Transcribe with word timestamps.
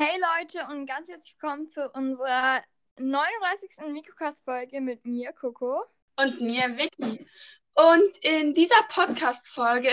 Hey 0.00 0.16
Leute 0.38 0.64
und 0.68 0.86
ganz 0.86 1.08
herzlich 1.08 1.34
willkommen 1.40 1.68
zu 1.70 1.90
unserer 1.90 2.62
39. 2.98 3.92
Mikrocast-Folge 3.92 4.80
mit 4.80 5.04
mir, 5.04 5.32
Coco. 5.32 5.82
Und 6.14 6.40
mir, 6.40 6.78
Vicky. 6.78 7.26
Und 7.74 8.18
in 8.18 8.54
dieser 8.54 8.80
Podcast-Folge 8.90 9.90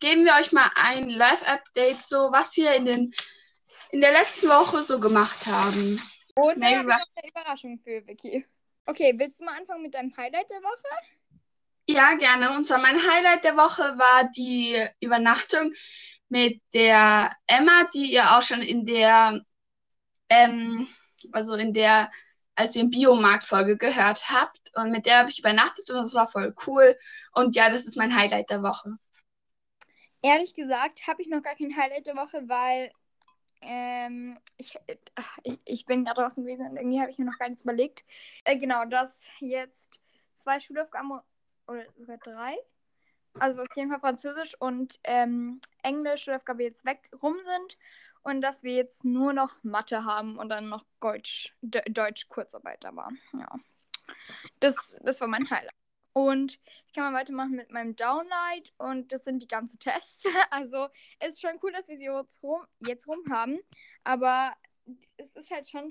geben 0.00 0.24
wir 0.24 0.36
euch 0.40 0.52
mal 0.52 0.70
ein 0.74 1.10
Live-Update, 1.10 1.98
so 1.98 2.32
was 2.32 2.56
wir 2.56 2.74
in, 2.76 2.86
den, 2.86 3.14
in 3.90 4.00
der 4.00 4.12
letzten 4.12 4.48
Woche 4.48 4.82
so 4.82 4.98
gemacht 4.98 5.44
haben. 5.44 6.00
Und 6.34 6.58
was- 6.58 6.58
noch 6.58 7.22
eine 7.22 7.28
Überraschung 7.28 7.78
für 7.84 8.06
Vicky. 8.06 8.46
Okay, 8.86 9.12
willst 9.18 9.40
du 9.40 9.44
mal 9.44 9.58
anfangen 9.58 9.82
mit 9.82 9.92
deinem 9.92 10.16
Highlight 10.16 10.48
der 10.48 10.62
Woche? 10.62 10.96
Ja, 11.90 12.14
gerne. 12.14 12.56
Und 12.56 12.64
zwar 12.64 12.78
mein 12.78 12.96
Highlight 12.96 13.44
der 13.44 13.58
Woche 13.58 13.82
war 13.98 14.30
die 14.34 14.82
Übernachtung 15.00 15.74
mit 16.32 16.62
der 16.72 17.30
Emma, 17.46 17.84
die 17.94 18.14
ihr 18.14 18.24
auch 18.24 18.42
schon 18.42 18.62
in 18.62 18.86
der, 18.86 19.44
ähm, 20.30 20.88
also 21.30 21.54
in 21.56 21.74
der, 21.74 22.10
als 22.54 22.74
ihr 22.74 22.84
im 22.84 22.90
Biomarkt-Folge 22.90 23.76
gehört 23.76 24.30
habt. 24.30 24.58
Und 24.74 24.92
mit 24.92 25.04
der 25.04 25.18
habe 25.18 25.28
ich 25.28 25.40
übernachtet 25.40 25.90
und 25.90 25.96
das 25.96 26.14
war 26.14 26.26
voll 26.26 26.54
cool. 26.66 26.96
Und 27.34 27.54
ja, 27.54 27.68
das 27.68 27.86
ist 27.86 27.98
mein 27.98 28.16
Highlight 28.16 28.48
der 28.48 28.62
Woche. 28.62 28.96
Ehrlich 30.22 30.54
gesagt 30.54 31.06
habe 31.06 31.20
ich 31.20 31.28
noch 31.28 31.42
gar 31.42 31.54
kein 31.54 31.76
Highlight 31.76 32.06
der 32.06 32.16
Woche, 32.16 32.42
weil 32.46 32.90
ähm, 33.60 34.38
ich, 34.56 34.74
äh, 34.86 34.96
ich, 35.42 35.60
ich 35.66 35.84
bin 35.84 36.06
gerade 36.06 36.22
draußen 36.22 36.42
gewesen 36.42 36.66
und 36.66 36.76
irgendwie 36.76 37.00
habe 37.02 37.10
ich 37.10 37.18
mir 37.18 37.26
noch 37.26 37.38
gar 37.38 37.50
nichts 37.50 37.62
überlegt. 37.62 38.06
Äh, 38.44 38.56
genau, 38.56 38.86
dass 38.86 39.20
jetzt 39.38 40.00
zwei 40.34 40.60
Schulaufgaben 40.60 41.20
oder 41.66 41.84
sogar 41.98 42.16
drei, 42.16 42.56
also 43.38 43.62
auf 43.62 43.68
jeden 43.76 43.90
Fall 43.90 44.00
Französisch 44.00 44.54
und 44.60 44.98
ähm, 45.04 45.60
Englisch 45.82 46.24
Schulaufgabe 46.24 46.62
jetzt 46.62 46.84
weg 46.84 47.10
rum 47.22 47.36
sind 47.44 47.78
und 48.22 48.40
dass 48.40 48.62
wir 48.62 48.74
jetzt 48.74 49.04
nur 49.04 49.32
noch 49.32 49.62
Mathe 49.62 50.04
haben 50.04 50.38
und 50.38 50.48
dann 50.48 50.68
noch 50.68 50.84
Deutsch, 51.00 51.54
De 51.60 51.82
Deutsch 51.90 52.28
Kurzarbeit 52.28 52.84
war. 52.84 53.10
Ja. 53.32 53.48
Das, 54.60 55.00
das 55.02 55.20
war 55.20 55.28
mein 55.28 55.48
Highlight. 55.50 55.74
Und 56.14 56.60
ich 56.86 56.92
kann 56.92 57.10
mal 57.10 57.18
weitermachen 57.18 57.52
mit 57.52 57.70
meinem 57.72 57.96
Downlight 57.96 58.72
und 58.76 59.12
das 59.12 59.24
sind 59.24 59.40
die 59.40 59.48
ganzen 59.48 59.78
Tests. 59.78 60.24
Also 60.50 60.88
es 61.18 61.34
ist 61.34 61.40
schon 61.40 61.58
cool, 61.62 61.72
dass 61.72 61.88
wir 61.88 61.96
sie 61.96 62.04
jetzt 62.04 62.42
rum, 62.42 62.66
jetzt 62.86 63.06
rum 63.06 63.24
haben, 63.30 63.58
aber 64.04 64.52
es 65.16 65.34
ist 65.36 65.50
halt 65.50 65.68
schon, 65.68 65.88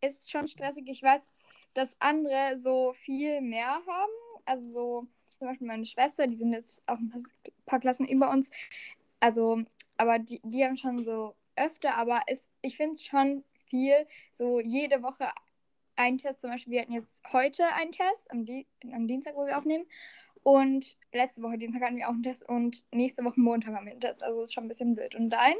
ist 0.00 0.30
schon 0.30 0.46
stressig. 0.46 0.84
Ich 0.86 1.02
weiß, 1.02 1.28
dass 1.74 2.00
andere 2.00 2.56
so 2.56 2.94
viel 2.94 3.40
mehr 3.40 3.82
haben. 3.86 4.12
Also 4.44 4.68
so 4.68 5.08
zum 5.44 5.50
Beispiel 5.50 5.66
meine 5.66 5.84
Schwester, 5.84 6.26
die 6.26 6.36
sind 6.36 6.54
jetzt 6.54 6.82
auch 6.86 6.96
ein 6.96 7.12
paar 7.66 7.78
Klassen 7.78 8.08
über 8.08 8.30
uns. 8.30 8.50
Also, 9.20 9.62
aber 9.98 10.18
die, 10.18 10.40
die 10.42 10.64
haben 10.64 10.78
schon 10.78 11.04
so 11.04 11.34
öfter, 11.54 11.96
aber 11.96 12.22
es, 12.26 12.48
ich 12.62 12.78
finde 12.78 12.94
es 12.94 13.04
schon 13.04 13.44
viel, 13.68 14.06
so 14.32 14.58
jede 14.58 15.02
Woche 15.02 15.28
ein 15.96 16.16
Test. 16.16 16.40
Zum 16.40 16.50
Beispiel, 16.50 16.72
wir 16.72 16.80
hatten 16.80 16.92
jetzt 16.92 17.22
heute 17.30 17.66
einen 17.74 17.92
Test, 17.92 18.30
am, 18.30 18.46
Di 18.46 18.66
am 18.90 19.06
Dienstag, 19.06 19.36
wo 19.36 19.44
wir 19.44 19.58
aufnehmen. 19.58 19.84
Und 20.42 20.96
letzte 21.12 21.42
Woche 21.42 21.58
Dienstag 21.58 21.82
hatten 21.82 21.96
wir 21.96 22.08
auch 22.08 22.12
einen 22.12 22.22
Test 22.22 22.48
und 22.48 22.84
nächste 22.90 23.22
Woche 23.22 23.38
Montag 23.38 23.74
haben 23.74 23.84
wir 23.84 23.92
einen 23.92 24.00
Test. 24.00 24.22
Also 24.22 24.44
ist 24.44 24.54
schon 24.54 24.64
ein 24.64 24.68
bisschen 24.68 24.96
wild. 24.96 25.14
Und 25.14 25.28
dein? 25.28 25.56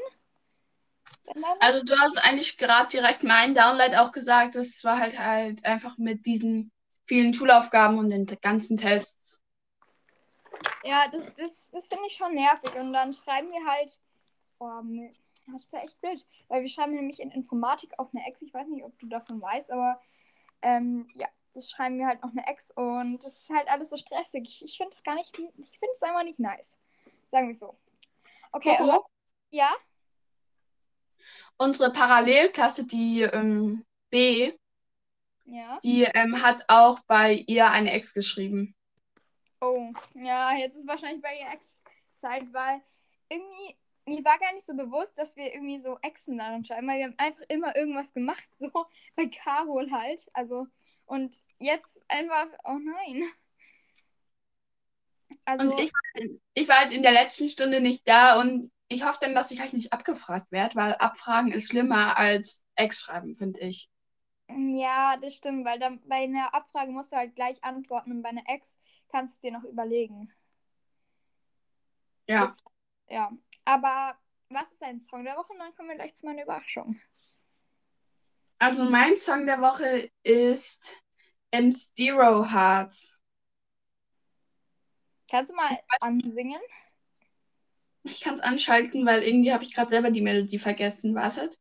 Also 1.59 1.83
du 1.83 1.95
hast 1.99 2.17
eigentlich 2.23 2.57
gerade 2.57 2.89
direkt 2.89 3.23
meinen 3.23 3.53
Downlight 3.53 3.95
auch 3.95 4.11
gesagt. 4.11 4.55
Das 4.55 4.83
war 4.83 4.99
halt 4.99 5.19
halt 5.19 5.63
einfach 5.63 5.99
mit 5.99 6.25
diesen 6.25 6.71
vielen 7.05 7.33
Schulaufgaben 7.33 7.97
und 7.99 8.09
den 8.09 8.25
ganzen 8.41 8.77
Tests. 8.77 9.44
Ja, 10.83 11.07
das, 11.11 11.23
das, 11.37 11.69
das 11.71 11.87
finde 11.87 12.05
ich 12.07 12.13
schon 12.13 12.35
nervig. 12.35 12.73
Und 12.75 12.93
dann 12.93 13.13
schreiben 13.13 13.51
wir 13.51 13.65
halt. 13.65 13.99
Oh, 14.59 14.81
das 15.51 15.63
ist 15.63 15.73
ja 15.73 15.79
echt 15.79 15.99
blöd. 16.01 16.25
Weil 16.47 16.61
wir 16.61 16.69
schreiben 16.69 16.93
nämlich 16.93 17.19
in 17.19 17.31
Informatik 17.31 17.93
auch 17.99 18.09
eine 18.13 18.25
Ex. 18.27 18.41
Ich 18.41 18.53
weiß 18.53 18.67
nicht, 18.67 18.83
ob 18.83 18.97
du 18.99 19.07
davon 19.07 19.41
weißt, 19.41 19.71
aber 19.71 20.01
ähm, 20.61 21.07
ja, 21.13 21.27
das 21.53 21.69
schreiben 21.69 21.97
wir 21.99 22.07
halt 22.07 22.23
noch 22.23 22.31
eine 22.31 22.47
Ex. 22.47 22.71
Und 22.71 23.19
das 23.23 23.41
ist 23.41 23.49
halt 23.49 23.67
alles 23.67 23.89
so 23.89 23.97
stressig. 23.97 24.43
Ich, 24.47 24.63
ich 24.63 24.77
finde 24.77 24.93
es 24.93 25.03
gar 25.03 25.15
nicht. 25.15 25.37
Ich 25.37 25.79
finde 25.79 25.93
es 25.93 26.03
einfach 26.03 26.23
nicht 26.23 26.39
nice. 26.39 26.77
Sagen 27.29 27.47
wir 27.47 27.55
so. 27.55 27.77
Okay, 28.51 28.77
und, 28.81 29.01
ja? 29.51 29.69
Unsere 31.57 31.91
Parallelklasse, 31.91 32.85
die 32.85 33.21
ähm, 33.21 33.85
B, 34.09 34.53
Ja. 35.45 35.79
die 35.83 36.03
ähm, 36.03 36.41
hat 36.41 36.65
auch 36.67 36.99
bei 37.07 37.43
ihr 37.47 37.69
eine 37.71 37.91
Ex 37.91 38.13
geschrieben. 38.13 38.75
Oh, 39.61 39.91
ja, 40.13 40.55
jetzt 40.57 40.77
ist 40.77 40.87
wahrscheinlich 40.87 41.21
bei 41.21 41.35
ihr 41.39 41.49
Ex-Zeit, 41.51 42.53
weil 42.53 42.81
irgendwie, 43.29 43.77
mir 44.05 44.23
war 44.23 44.37
gar 44.39 44.53
nicht 44.53 44.65
so 44.65 44.75
bewusst, 44.75 45.17
dass 45.17 45.35
wir 45.35 45.53
irgendwie 45.53 45.79
so 45.79 45.97
Exen 46.01 46.37
daran 46.37 46.63
schreiben, 46.65 46.87
weil 46.87 46.99
wir 46.99 47.05
haben 47.05 47.15
einfach 47.17 47.43
immer 47.49 47.75
irgendwas 47.75 48.13
gemacht, 48.13 48.43
so 48.59 48.69
bei 49.15 49.27
Carol 49.27 49.91
halt. 49.91 50.27
Also, 50.33 50.67
und 51.05 51.35
jetzt 51.59 52.05
einfach, 52.09 52.47
oh 52.65 52.77
nein. 52.79 53.23
Also, 55.45 55.63
Und 55.63 55.79
ich, 55.79 55.91
ich 56.53 56.67
war 56.67 56.79
halt 56.79 56.93
in 56.93 57.01
der 57.03 57.11
letzten 57.13 57.49
Stunde 57.49 57.81
nicht 57.81 58.07
da 58.07 58.39
und 58.39 58.71
ich 58.87 59.03
hoffe 59.05 59.19
dann, 59.21 59.35
dass 59.35 59.51
ich 59.51 59.59
halt 59.61 59.73
nicht 59.73 59.93
abgefragt 59.93 60.51
werde, 60.51 60.75
weil 60.75 60.93
Abfragen 60.95 61.51
ist 61.51 61.69
schlimmer 61.69 62.17
als 62.17 62.65
Ex 62.75 62.99
schreiben, 63.01 63.35
finde 63.35 63.61
ich. 63.61 63.89
ja, 64.49 65.17
das 65.17 65.35
stimmt, 65.35 65.65
weil 65.65 65.79
dann 65.79 65.99
bei 66.07 66.17
einer 66.23 66.53
Abfrage 66.53 66.91
musst 66.91 67.11
du 67.11 67.15
halt 67.17 67.35
gleich 67.35 67.63
antworten 67.63 68.11
und 68.11 68.21
bei 68.21 68.29
einer 68.29 68.43
Ex 68.47 68.77
kannst 69.09 69.33
du 69.33 69.35
es 69.35 69.41
dir 69.41 69.51
noch 69.51 69.63
überlegen. 69.63 70.31
Ja. 72.27 72.45
Das, 72.45 72.63
ja, 73.09 73.31
aber 73.65 74.17
was 74.49 74.71
ist 74.71 74.81
dein 74.81 74.99
Song 74.99 75.23
der 75.23 75.35
Woche? 75.35 75.53
Und 75.53 75.59
dann 75.59 75.75
kommen 75.75 75.89
wir 75.89 75.95
gleich 75.95 76.15
zu 76.15 76.25
meiner 76.25 76.43
Überraschung. 76.43 76.99
Also 78.57 78.85
mein 78.85 79.17
Song 79.17 79.45
der 79.45 79.59
Woche 79.59 80.09
ist 80.23 80.95
ähm, 81.51 81.71
Zero 81.71 82.49
Hearts. 82.49 83.21
Kannst 85.29 85.51
du 85.51 85.55
mal 85.55 85.77
ansingen? 85.99 86.61
Ich 88.03 88.21
kann 88.21 88.35
es 88.35 88.41
anschalten, 88.41 89.05
weil 89.05 89.23
irgendwie 89.23 89.51
habe 89.51 89.63
ich 89.63 89.73
gerade 89.73 89.89
selber 89.89 90.11
die 90.11 90.21
Melodie 90.21 90.59
vergessen. 90.59 91.15
Wartet. 91.15 91.59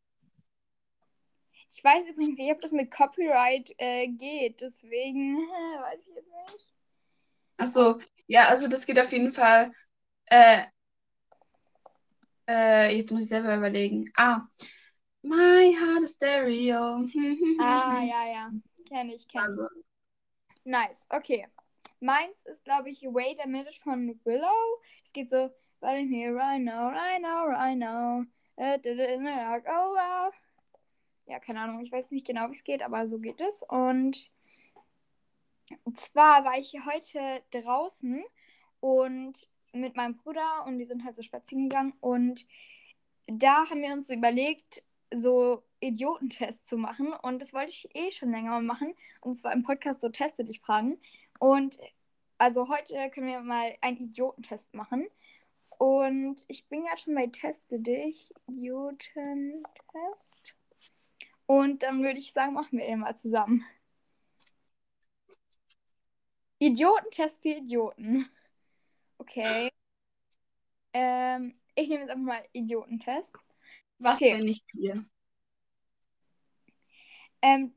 Ich 1.73 1.83
weiß 1.83 2.07
übrigens 2.07 2.39
nicht, 2.39 2.53
ob 2.53 2.61
das 2.61 2.73
mit 2.73 2.91
Copyright 2.91 3.75
äh, 3.79 4.07
geht, 4.09 4.61
deswegen 4.61 5.39
äh, 5.39 5.81
weiß 5.83 6.07
ich 6.07 6.15
jetzt 6.15 6.31
nicht. 6.53 6.75
Achso, 7.57 7.99
ja, 8.27 8.49
also 8.49 8.69
das 8.69 8.87
geht 8.87 8.99
auf 8.99 9.13
jeden 9.13 9.33
Fall. 9.33 9.73
Äh, 10.27 10.65
äh, 12.49 12.97
jetzt 12.97 13.11
muss 13.11 13.23
ich 13.23 13.29
selber 13.29 13.57
überlegen. 13.57 14.11
Ah, 14.17 14.43
My 15.23 15.75
Heart 15.75 16.03
is 16.03 16.13
Stereo. 16.13 17.09
Ah, 17.61 18.03
ja, 18.03 18.27
ja. 18.27 18.51
Kenne 18.89 19.15
ich, 19.15 19.27
kenne 19.27 19.45
ich. 19.45 19.49
Also, 19.49 19.69
Nice, 20.65 21.05
okay. 21.11 21.47
Meins 22.01 22.45
ist, 22.45 22.65
glaube 22.65 22.91
ich, 22.91 23.03
Wait 23.03 23.41
a 23.41 23.47
Minute 23.47 23.81
von 23.83 24.19
Willow. 24.25 24.81
Es 25.03 25.13
geht 25.13 25.31
so, 25.31 25.51
but 25.81 25.91
I'm 25.91 26.09
here 26.09 26.35
right 26.35 26.61
now, 26.61 26.91
right 26.91 27.21
now, 27.21 27.47
right 27.47 27.77
now. 27.77 28.25
Dark, 28.57 29.65
oh 29.69 29.95
wow. 29.95 30.31
Ja, 31.27 31.39
keine 31.39 31.61
Ahnung, 31.61 31.81
ich 31.81 31.91
weiß 31.91 32.11
nicht 32.11 32.27
genau, 32.27 32.49
wie 32.51 32.55
es 32.55 32.65
geht, 32.65 32.83
aber 32.83 33.07
so 33.07 33.19
geht 33.19 33.41
es. 33.41 33.63
Und 33.69 34.31
zwar 35.95 36.45
war 36.45 36.59
ich 36.59 36.75
heute 36.87 37.43
draußen 37.51 38.25
und 38.81 39.49
mit 39.73 39.97
meinem 39.97 40.17
Bruder 40.17 40.65
und 40.67 40.79
die 40.79 40.85
sind 40.85 41.05
halt 41.05 41.17
so 41.17 41.23
spazieren 41.23 41.69
gegangen 41.69 41.95
und 42.01 42.47
da 43.27 43.69
haben 43.69 43.81
wir 43.81 43.93
uns 43.93 44.09
so 44.09 44.15
überlegt, 44.15 44.85
so 45.17 45.63
Idiotentests 45.81 46.69
zu 46.69 46.77
machen 46.77 47.13
und 47.23 47.41
das 47.41 47.53
wollte 47.53 47.71
ich 47.71 47.89
eh 47.95 48.13
schon 48.13 48.31
länger 48.31 48.61
machen 48.61 48.95
und 49.21 49.37
zwar 49.37 49.53
im 49.53 49.63
Podcast 49.63 50.01
so 50.01 50.09
Teste 50.09 50.45
dich 50.45 50.61
fragen. 50.61 50.99
Und 51.39 51.79
also 52.39 52.69
heute 52.69 53.11
können 53.11 53.27
wir 53.27 53.41
mal 53.41 53.77
einen 53.81 53.99
Idiotentest 53.99 54.75
machen. 54.75 55.07
Und 55.79 56.45
ich 56.49 56.67
bin 56.69 56.85
ja 56.85 56.97
schon 56.97 57.15
bei 57.15 57.27
Teste 57.27 57.79
dich 57.79 58.33
Idiotentest. 58.47 60.55
Und 61.47 61.83
dann 61.83 62.03
würde 62.03 62.19
ich 62.19 62.33
sagen, 62.33 62.55
machen 62.55 62.79
wir 62.79 62.87
den 62.87 63.01
mal 63.01 63.17
zusammen. 63.17 63.65
Idiotentest 66.65 67.43
für 67.43 67.51
Idioten. 67.51 68.29
Okay. 69.19 69.71
Ähm, 70.95 71.61
ich 71.75 71.89
nehme 71.89 72.03
jetzt 72.03 72.11
einfach 72.11 72.25
mal 72.25 72.43
Idiotentest. 72.53 73.35
was 73.99 74.19
Okay. 74.19 74.33
bin 74.33 74.49
ich 74.49 74.65
hier? 74.73 75.05
Ähm, 77.43 77.75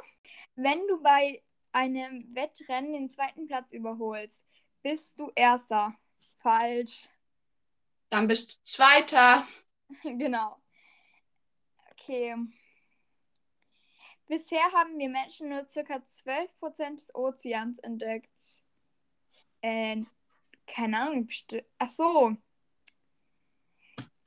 Wenn 0.56 0.86
du 0.88 1.02
bei 1.02 1.42
einem 1.72 2.34
Wettrennen 2.34 2.92
den 2.92 3.10
zweiten 3.10 3.46
Platz 3.46 3.72
überholst, 3.72 4.44
bist 4.82 5.18
du 5.18 5.30
Erster. 5.34 5.94
Falsch. 6.38 7.08
Dann 8.08 8.26
bist 8.26 8.52
du 8.52 8.56
Zweiter. 8.64 9.46
genau. 10.02 10.60
Okay. 11.92 12.34
Bisher 14.26 14.72
haben 14.72 14.98
wir 14.98 15.08
Menschen 15.08 15.48
nur 15.48 15.64
ca. 15.64 15.96
12% 15.96 16.94
des 16.96 17.14
Ozeans 17.14 17.78
entdeckt. 17.80 18.62
Äh, 19.60 20.02
keine 20.66 21.00
Ahnung. 21.00 21.28
Ach 21.78 21.90
so. 21.90 22.36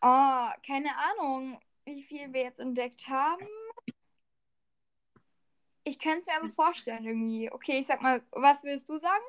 Oh, 0.06 0.50
keine 0.68 0.90
Ahnung, 0.98 1.62
wie 1.86 2.04
viel 2.04 2.34
wir 2.34 2.42
jetzt 2.42 2.60
entdeckt 2.60 3.08
haben. 3.08 3.48
Ich 5.86 5.98
könnte 5.98 6.20
es 6.20 6.26
mir 6.28 6.36
aber 6.36 6.50
vorstellen 6.50 7.06
irgendwie. 7.06 7.50
Okay, 7.50 7.80
ich 7.80 7.88
sag 7.88 8.02
mal, 8.02 8.22
was 8.32 8.66
würdest 8.66 8.90
du 8.90 9.00
sagen? 9.00 9.24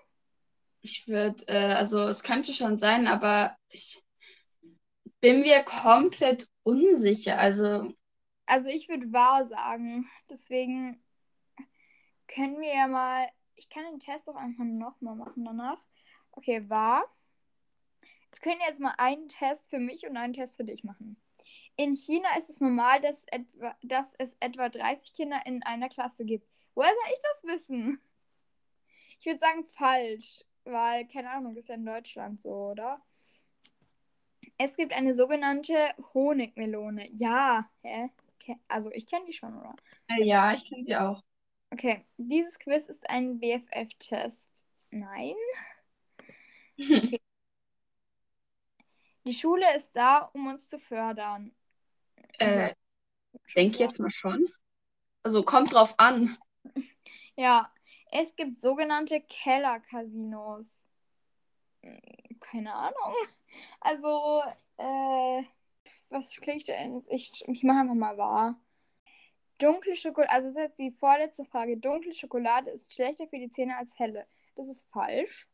Ich 0.80 1.06
würde, 1.06 1.44
äh, 1.46 1.74
also 1.74 2.08
es 2.08 2.24
könnte 2.24 2.52
schon 2.52 2.76
sein, 2.76 3.06
aber 3.06 3.56
ich 3.70 4.02
bin 5.20 5.42
mir 5.42 5.62
komplett 5.62 6.50
unsicher. 6.64 7.38
Also. 7.38 7.94
Also 8.46 8.68
ich 8.68 8.88
würde 8.88 9.12
wahr 9.12 9.44
sagen. 9.44 10.10
Deswegen 10.28 11.00
können 12.26 12.60
wir 12.60 12.74
ja 12.74 12.88
mal. 12.88 13.28
Ich 13.54 13.70
kann 13.70 13.84
den 13.84 14.00
Test 14.00 14.28
auch 14.28 14.34
einfach 14.34 14.64
nochmal 14.64 15.14
machen 15.14 15.44
danach. 15.44 15.78
Okay, 16.32 16.68
wahr. 16.68 17.04
Wir 18.34 18.40
können 18.40 18.60
jetzt 18.66 18.80
mal 18.80 18.94
einen 18.98 19.28
Test 19.28 19.70
für 19.70 19.78
mich 19.78 20.06
und 20.06 20.16
einen 20.16 20.34
Test 20.34 20.56
für 20.56 20.64
dich 20.64 20.84
machen. 20.84 21.16
In 21.76 21.94
China 21.94 22.28
ist 22.36 22.50
es 22.50 22.60
normal, 22.60 23.00
dass, 23.00 23.24
etwa, 23.26 23.76
dass 23.82 24.14
es 24.18 24.36
etwa 24.40 24.68
30 24.68 25.14
Kinder 25.14 25.40
in 25.44 25.62
einer 25.62 25.88
Klasse 25.88 26.24
gibt. 26.24 26.46
Woher 26.74 26.90
soll 26.90 27.12
ich 27.12 27.20
das 27.22 27.54
wissen? 27.54 28.00
Ich 29.18 29.26
würde 29.26 29.40
sagen 29.40 29.64
falsch, 29.64 30.44
weil, 30.64 31.06
keine 31.08 31.30
Ahnung, 31.30 31.56
ist 31.56 31.68
ja 31.68 31.74
in 31.74 31.86
Deutschland 31.86 32.42
so, 32.42 32.50
oder? 32.50 33.00
Es 34.58 34.76
gibt 34.76 34.92
eine 34.92 35.14
sogenannte 35.14 35.94
Honigmelone. 36.12 37.10
Ja, 37.12 37.68
hä? 37.82 38.10
Also 38.68 38.90
ich 38.92 39.06
kenne 39.06 39.24
die 39.24 39.32
schon, 39.32 39.58
oder? 39.58 39.74
Äh, 40.08 40.24
ja, 40.24 40.52
ich 40.52 40.68
kenne 40.68 40.84
sie 40.84 40.96
auch. 40.96 41.22
Okay, 41.70 42.04
dieses 42.18 42.58
Quiz 42.58 42.86
ist 42.88 43.08
ein 43.08 43.40
BFF-Test. 43.40 44.64
Nein. 44.90 45.34
Okay. 46.76 47.23
Die 49.24 49.32
Schule 49.32 49.74
ist 49.74 49.92
da, 49.94 50.30
um 50.34 50.46
uns 50.46 50.68
zu 50.68 50.78
fördern. 50.78 51.54
Äh, 52.38 52.74
denk 53.56 53.78
jetzt 53.78 53.98
mal 53.98 54.10
schon. 54.10 54.46
Also 55.22 55.42
kommt 55.42 55.72
drauf 55.72 55.94
an. 55.98 56.36
Ja, 57.36 57.68
es 58.12 58.36
gibt 58.36 58.60
sogenannte 58.60 59.20
Keller-Casinos. 59.20 60.80
Hm, 61.82 62.00
keine 62.38 62.72
Ahnung. 62.72 63.14
Also, 63.80 64.40
äh, 64.76 65.42
was 66.10 66.30
klingt 66.40 66.68
denn? 66.68 67.04
Ich, 67.08 67.32
ich 67.48 67.64
mache 67.64 67.80
einfach 67.80 67.94
mal 67.94 68.16
wahr. 68.16 68.60
Dunkle 69.58 69.96
Schokolade, 69.96 70.30
also 70.32 70.48
das 70.48 70.56
ist 70.56 70.62
jetzt 70.62 70.78
die 70.78 70.92
vorletzte 70.92 71.44
Frage. 71.44 71.76
Dunkle 71.76 72.12
Schokolade 72.14 72.70
ist 72.70 72.92
schlechter 72.92 73.26
für 73.26 73.38
die 73.38 73.50
Zähne 73.50 73.76
als 73.76 73.98
helle. 73.98 74.26
Das 74.54 74.68
ist 74.68 74.86
falsch. 74.92 75.48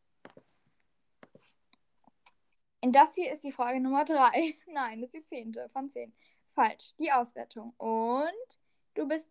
Und 2.83 2.93
das 2.93 3.15
hier 3.15 3.33
ist 3.33 3.45
die 3.45 3.53
Frage 3.53 3.81
Nummer 3.81 4.05
3. 4.05 4.57
Nein, 4.67 5.01
das 5.01 5.09
ist 5.09 5.15
die 5.15 5.25
zehnte 5.25 5.69
von 5.71 5.91
10. 5.91 6.13
Falsch. 6.55 6.95
Die 6.99 7.13
Auswertung. 7.13 7.75
Und 7.77 8.59
du 8.95 9.07
bist 9.07 9.29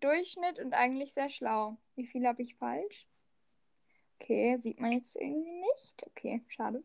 Durchschnitt 0.00 0.58
und 0.58 0.74
eigentlich 0.74 1.12
sehr 1.12 1.28
schlau. 1.28 1.76
Wie 1.96 2.06
viel 2.06 2.26
habe 2.26 2.42
ich 2.42 2.56
falsch? 2.56 3.06
Okay, 4.20 4.56
sieht 4.58 4.80
man 4.80 4.92
jetzt 4.92 5.16
irgendwie 5.16 5.60
nicht. 5.60 6.06
Okay, 6.06 6.42
schade. 6.48 6.82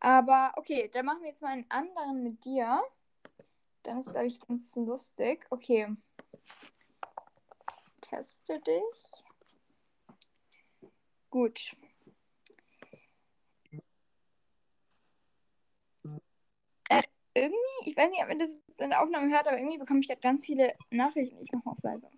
Aber 0.00 0.52
okay, 0.56 0.90
dann 0.92 1.06
machen 1.06 1.22
wir 1.22 1.28
jetzt 1.28 1.42
mal 1.42 1.52
einen 1.52 1.70
anderen 1.70 2.22
mit 2.22 2.44
dir. 2.44 2.82
Dann 3.82 3.98
ist, 3.98 4.10
glaube 4.10 4.26
ich, 4.26 4.40
ganz 4.40 4.74
lustig. 4.76 5.46
Okay. 5.50 5.88
Teste 8.00 8.60
dich. 8.60 9.12
Gut. 11.30 11.76
Äh, 16.88 17.02
irgendwie, 17.36 17.90
ich 17.90 17.96
weiß 17.96 18.10
nicht, 18.10 18.22
ob 18.22 18.30
ihr 18.30 18.38
das 18.38 18.56
in 18.78 18.90
der 18.90 19.02
Aufnahme 19.02 19.30
hört, 19.32 19.46
aber 19.46 19.58
irgendwie 19.58 19.78
bekomme 19.78 20.00
ich 20.00 20.08
gerade 20.08 20.20
ganz 20.20 20.44
viele 20.46 20.74
Nachrichten. 20.90 21.38
Ich 21.42 21.52
mache 21.52 21.64
mal 21.64 21.72
auf 21.72 21.82
leise. 21.82 22.10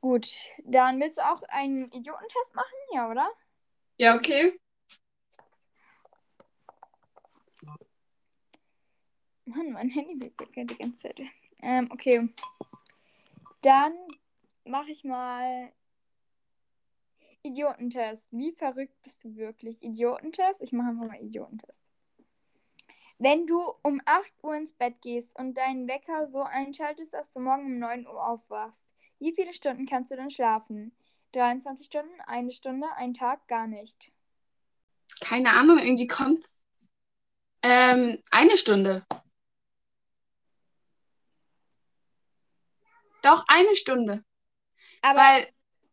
Gut, 0.00 0.28
dann 0.64 1.00
willst 1.00 1.18
du 1.18 1.22
auch 1.22 1.42
einen 1.48 1.90
Idiotentest 1.90 2.54
machen? 2.54 2.74
Ja, 2.92 3.10
oder? 3.10 3.30
Ja, 3.98 4.14
okay. 4.16 4.58
Mann, 9.44 9.72
mein 9.72 9.90
Handy 9.90 10.20
vibriert 10.20 10.70
die 10.70 10.78
ganze 10.78 11.08
Zeit. 11.08 11.20
Ähm, 11.62 11.88
okay. 11.90 12.28
Dann 13.62 13.92
mache 14.64 14.90
ich 14.90 15.04
mal 15.04 15.72
Idiotentest. 17.42 18.28
Wie 18.30 18.52
verrückt 18.52 18.94
bist 19.02 19.22
du 19.24 19.36
wirklich? 19.36 19.82
Idiotentest? 19.82 20.62
Ich 20.62 20.72
mache 20.72 20.90
einfach 20.90 21.06
mal 21.06 21.20
Idiotentest. 21.20 21.89
Wenn 23.22 23.46
du 23.46 23.60
um 23.82 24.00
8 24.06 24.32
Uhr 24.42 24.56
ins 24.56 24.72
Bett 24.72 25.02
gehst 25.02 25.38
und 25.38 25.54
deinen 25.54 25.86
Wecker 25.86 26.26
so 26.28 26.42
einschaltest, 26.42 27.12
dass 27.12 27.30
du 27.32 27.40
morgen 27.40 27.66
um 27.66 27.78
9 27.78 28.06
Uhr 28.06 28.26
aufwachst, 28.26 28.82
wie 29.18 29.34
viele 29.34 29.52
Stunden 29.52 29.84
kannst 29.84 30.10
du 30.10 30.16
dann 30.16 30.30
schlafen? 30.30 30.96
23 31.32 31.84
Stunden, 31.84 32.18
eine 32.22 32.50
Stunde, 32.50 32.90
ein 32.96 33.12
Tag, 33.12 33.46
gar 33.46 33.66
nicht. 33.66 34.10
Keine 35.20 35.52
Ahnung, 35.52 35.76
irgendwie 35.78 36.06
kommt 36.06 36.46
ähm, 37.62 38.22
eine 38.30 38.56
Stunde. 38.56 39.04
Doch, 43.20 43.44
eine 43.48 43.74
Stunde. 43.74 44.24
Aber 45.02 45.18
Weil, 45.18 45.46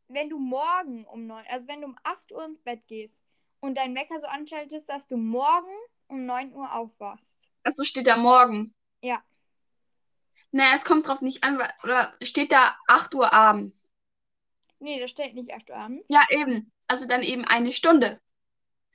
wenn 0.07 0.29
du 0.29 0.39
morgen 0.39 1.03
um 1.03 1.27
9, 1.27 1.45
also 1.49 1.67
wenn 1.67 1.81
du 1.81 1.87
um 1.87 1.97
8 2.03 2.31
Uhr 2.31 2.45
ins 2.45 2.59
Bett 2.59 2.87
gehst 2.87 3.17
und 3.59 3.75
deinen 3.75 3.97
Wecker 3.97 4.17
so 4.21 4.27
anschaltest, 4.27 4.87
dass 4.87 5.07
du 5.07 5.17
morgen 5.17 5.75
um 6.07 6.25
9 6.25 6.53
Uhr 6.53 6.73
aufwachst. 6.73 7.37
Also 7.63 7.83
steht 7.83 8.07
da 8.07 8.17
morgen. 8.17 8.73
Ja. 9.01 9.23
Naja, 10.51 10.71
es 10.75 10.85
kommt 10.85 11.07
drauf 11.07 11.21
nicht 11.21 11.43
an, 11.43 11.61
oder 11.83 12.13
steht 12.21 12.51
da 12.51 12.77
8 12.87 13.13
Uhr 13.15 13.33
abends? 13.33 13.91
Nee, 14.79 14.99
da 14.99 15.07
steht 15.07 15.33
nicht 15.33 15.53
8 15.53 15.69
Uhr 15.69 15.75
abends. 15.75 16.05
Ja, 16.09 16.23
eben. 16.29 16.71
Also 16.87 17.07
dann 17.07 17.23
eben 17.23 17.43
eine 17.45 17.71
Stunde. 17.71 18.19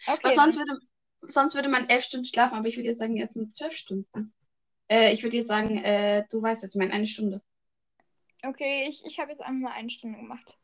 Okay. 0.07 0.21
Weil 0.23 0.35
sonst 0.35 0.57
würde, 0.57 0.79
sonst 1.23 1.55
würde 1.55 1.69
man 1.69 1.89
11 1.89 2.05
Stunden 2.05 2.27
schlafen, 2.27 2.57
aber 2.57 2.69
ich 2.69 2.77
würde 2.77 2.89
jetzt 2.89 2.99
sagen, 2.99 3.21
es 3.21 3.33
sind 3.33 3.55
12 3.55 3.77
Stunden. 3.77 4.35
Äh, 4.89 5.13
ich 5.13 5.23
würde 5.23 5.37
jetzt 5.37 5.49
sagen, 5.49 5.79
äh, 5.79 6.25
du 6.31 6.43
weißt 6.43 6.63
jetzt, 6.63 6.75
ich 6.75 6.79
meine, 6.79 6.93
eine 6.93 7.07
Stunde. 7.07 7.43
Okay, 8.45 8.87
ich, 8.89 9.05
ich 9.05 9.19
habe 9.19 9.31
jetzt 9.31 9.41
einfach 9.41 9.71
mal 9.71 9.73
eine 9.73 9.91
Stunde 9.91 10.19
gemacht. 10.19 10.59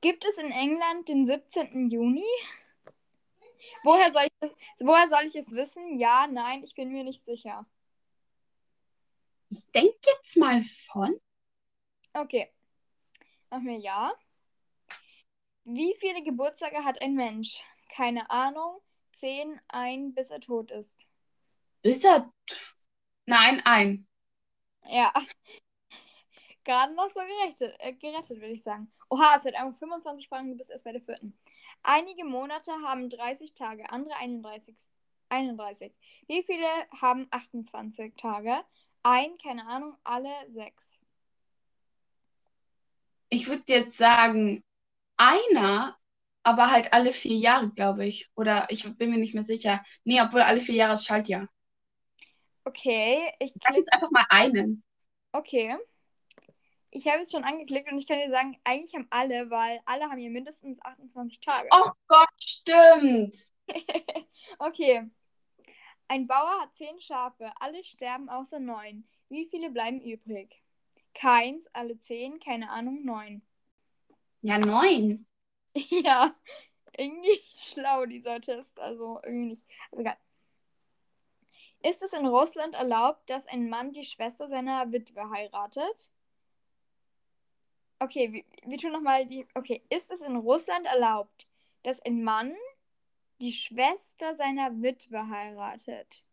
Gibt 0.00 0.24
es 0.24 0.38
in 0.38 0.50
England 0.50 1.08
den 1.08 1.26
17. 1.26 1.90
Juni? 1.90 2.24
Woher 3.82 4.12
soll, 4.12 4.24
ich, 4.24 4.50
woher 4.80 5.08
soll 5.08 5.24
ich 5.26 5.34
es 5.34 5.50
wissen? 5.52 5.98
Ja, 5.98 6.26
nein, 6.26 6.62
ich 6.64 6.74
bin 6.74 6.90
mir 6.90 7.04
nicht 7.04 7.24
sicher. 7.24 7.66
Ich 9.50 9.70
denke 9.72 9.98
jetzt 10.04 10.36
mal 10.36 10.62
schon. 10.62 11.20
Okay. 12.12 12.52
Mach 13.50 13.60
mir 13.60 13.78
ja. 13.78 14.12
Wie 15.64 15.94
viele 15.98 16.22
Geburtstage 16.22 16.84
hat 16.84 17.00
ein 17.00 17.14
Mensch? 17.14 17.62
Keine 17.94 18.30
Ahnung. 18.30 18.80
Zehn, 19.12 19.60
ein, 19.68 20.14
bis 20.14 20.30
er 20.30 20.40
tot 20.40 20.70
ist. 20.70 21.06
Bis 21.82 22.04
er. 22.04 22.32
Nein, 23.26 23.60
ein. 23.64 24.06
Ja. 24.84 25.12
Gerade 26.68 26.92
noch 26.92 27.08
so 27.08 27.20
gerettet, 27.20 27.74
äh, 27.78 27.94
gerettet 27.94 28.42
würde 28.42 28.52
ich 28.52 28.62
sagen. 28.62 28.92
Oha, 29.08 29.36
es 29.36 29.46
hat 29.46 29.54
einfach 29.54 29.78
25 29.78 30.28
Fragen, 30.28 30.50
du 30.50 30.56
bist 30.58 30.68
erst 30.68 30.84
bei 30.84 30.92
der 30.92 31.00
vierten. 31.00 31.32
Einige 31.82 32.26
Monate 32.26 32.70
haben 32.86 33.08
30 33.08 33.54
Tage, 33.54 33.88
andere 33.90 34.14
31. 34.16 34.76
31. 35.30 35.94
Wie 36.26 36.42
viele 36.42 36.66
haben 37.00 37.26
28 37.30 38.16
Tage? 38.16 38.54
Ein, 39.02 39.38
keine 39.42 39.66
Ahnung, 39.66 39.96
alle 40.04 40.28
sechs. 40.48 41.00
Ich 43.30 43.48
würde 43.48 43.64
jetzt 43.68 43.96
sagen, 43.96 44.62
einer, 45.16 45.96
aber 46.42 46.70
halt 46.70 46.92
alle 46.92 47.14
vier 47.14 47.36
Jahre, 47.36 47.70
glaube 47.70 48.04
ich. 48.04 48.28
Oder 48.34 48.66
ich 48.68 48.84
bin 48.98 49.08
mir 49.08 49.16
nicht 49.18 49.32
mehr 49.32 49.42
sicher. 49.42 49.82
Nee, 50.04 50.20
obwohl 50.20 50.42
alle 50.42 50.60
vier 50.60 50.74
Jahre 50.74 50.94
ist 50.94 51.06
Schaltjahr. 51.06 51.48
Okay, 52.66 53.32
ich 53.38 53.54
klicke. 53.54 53.78
jetzt 53.78 53.92
einfach 53.94 54.10
mal 54.10 54.26
einen. 54.28 54.84
Okay. 55.32 55.74
Ich 56.90 57.06
habe 57.06 57.20
es 57.20 57.30
schon 57.30 57.44
angeklickt 57.44 57.90
und 57.90 57.98
ich 57.98 58.06
kann 58.06 58.18
dir 58.18 58.30
sagen, 58.30 58.58
eigentlich 58.64 58.94
haben 58.94 59.06
alle, 59.10 59.50
weil 59.50 59.80
alle 59.84 60.04
haben 60.04 60.18
hier 60.18 60.30
mindestens 60.30 60.80
28 60.82 61.40
Tage. 61.40 61.68
Oh 61.72 61.90
Gott, 62.06 62.28
stimmt. 62.40 63.36
Okay. 64.58 65.06
Ein 66.08 66.26
Bauer 66.26 66.62
hat 66.62 66.74
zehn 66.74 66.98
Schafe, 67.02 67.52
alle 67.60 67.84
sterben 67.84 68.30
außer 68.30 68.58
neun. 68.58 69.06
Wie 69.28 69.46
viele 69.50 69.70
bleiben 69.70 70.00
übrig? 70.00 70.62
Keins, 71.12 71.68
alle 71.74 71.98
zehn, 72.00 72.40
keine 72.40 72.70
Ahnung, 72.70 73.04
neun. 73.04 73.42
Ja, 74.40 74.58
neun. 74.58 75.26
Ja, 75.90 76.34
irgendwie 76.96 77.40
schlau 77.56 78.06
dieser 78.06 78.40
Test, 78.40 78.78
also 78.80 79.20
irgendwie 79.22 79.50
nicht. 79.50 79.64
Aber 79.92 80.00
egal. 80.00 80.16
Ist 81.82 82.02
es 82.02 82.12
in 82.12 82.26
Russland 82.26 82.74
erlaubt, 82.74 83.28
dass 83.30 83.46
ein 83.46 83.68
Mann 83.68 83.92
die 83.92 84.04
Schwester 84.04 84.48
seiner 84.48 84.90
Witwe 84.90 85.30
heiratet? 85.30 86.10
Okay, 88.00 88.32
wir, 88.32 88.44
wir 88.70 88.78
tun 88.78 88.92
nochmal 88.92 89.26
die. 89.26 89.46
Okay, 89.54 89.82
ist 89.90 90.10
es 90.10 90.20
in 90.20 90.36
Russland 90.36 90.86
erlaubt, 90.86 91.46
dass 91.82 92.00
ein 92.00 92.22
Mann 92.22 92.54
die 93.40 93.52
Schwester 93.52 94.34
seiner 94.36 94.82
Witwe 94.82 95.28
heiratet? 95.28 96.24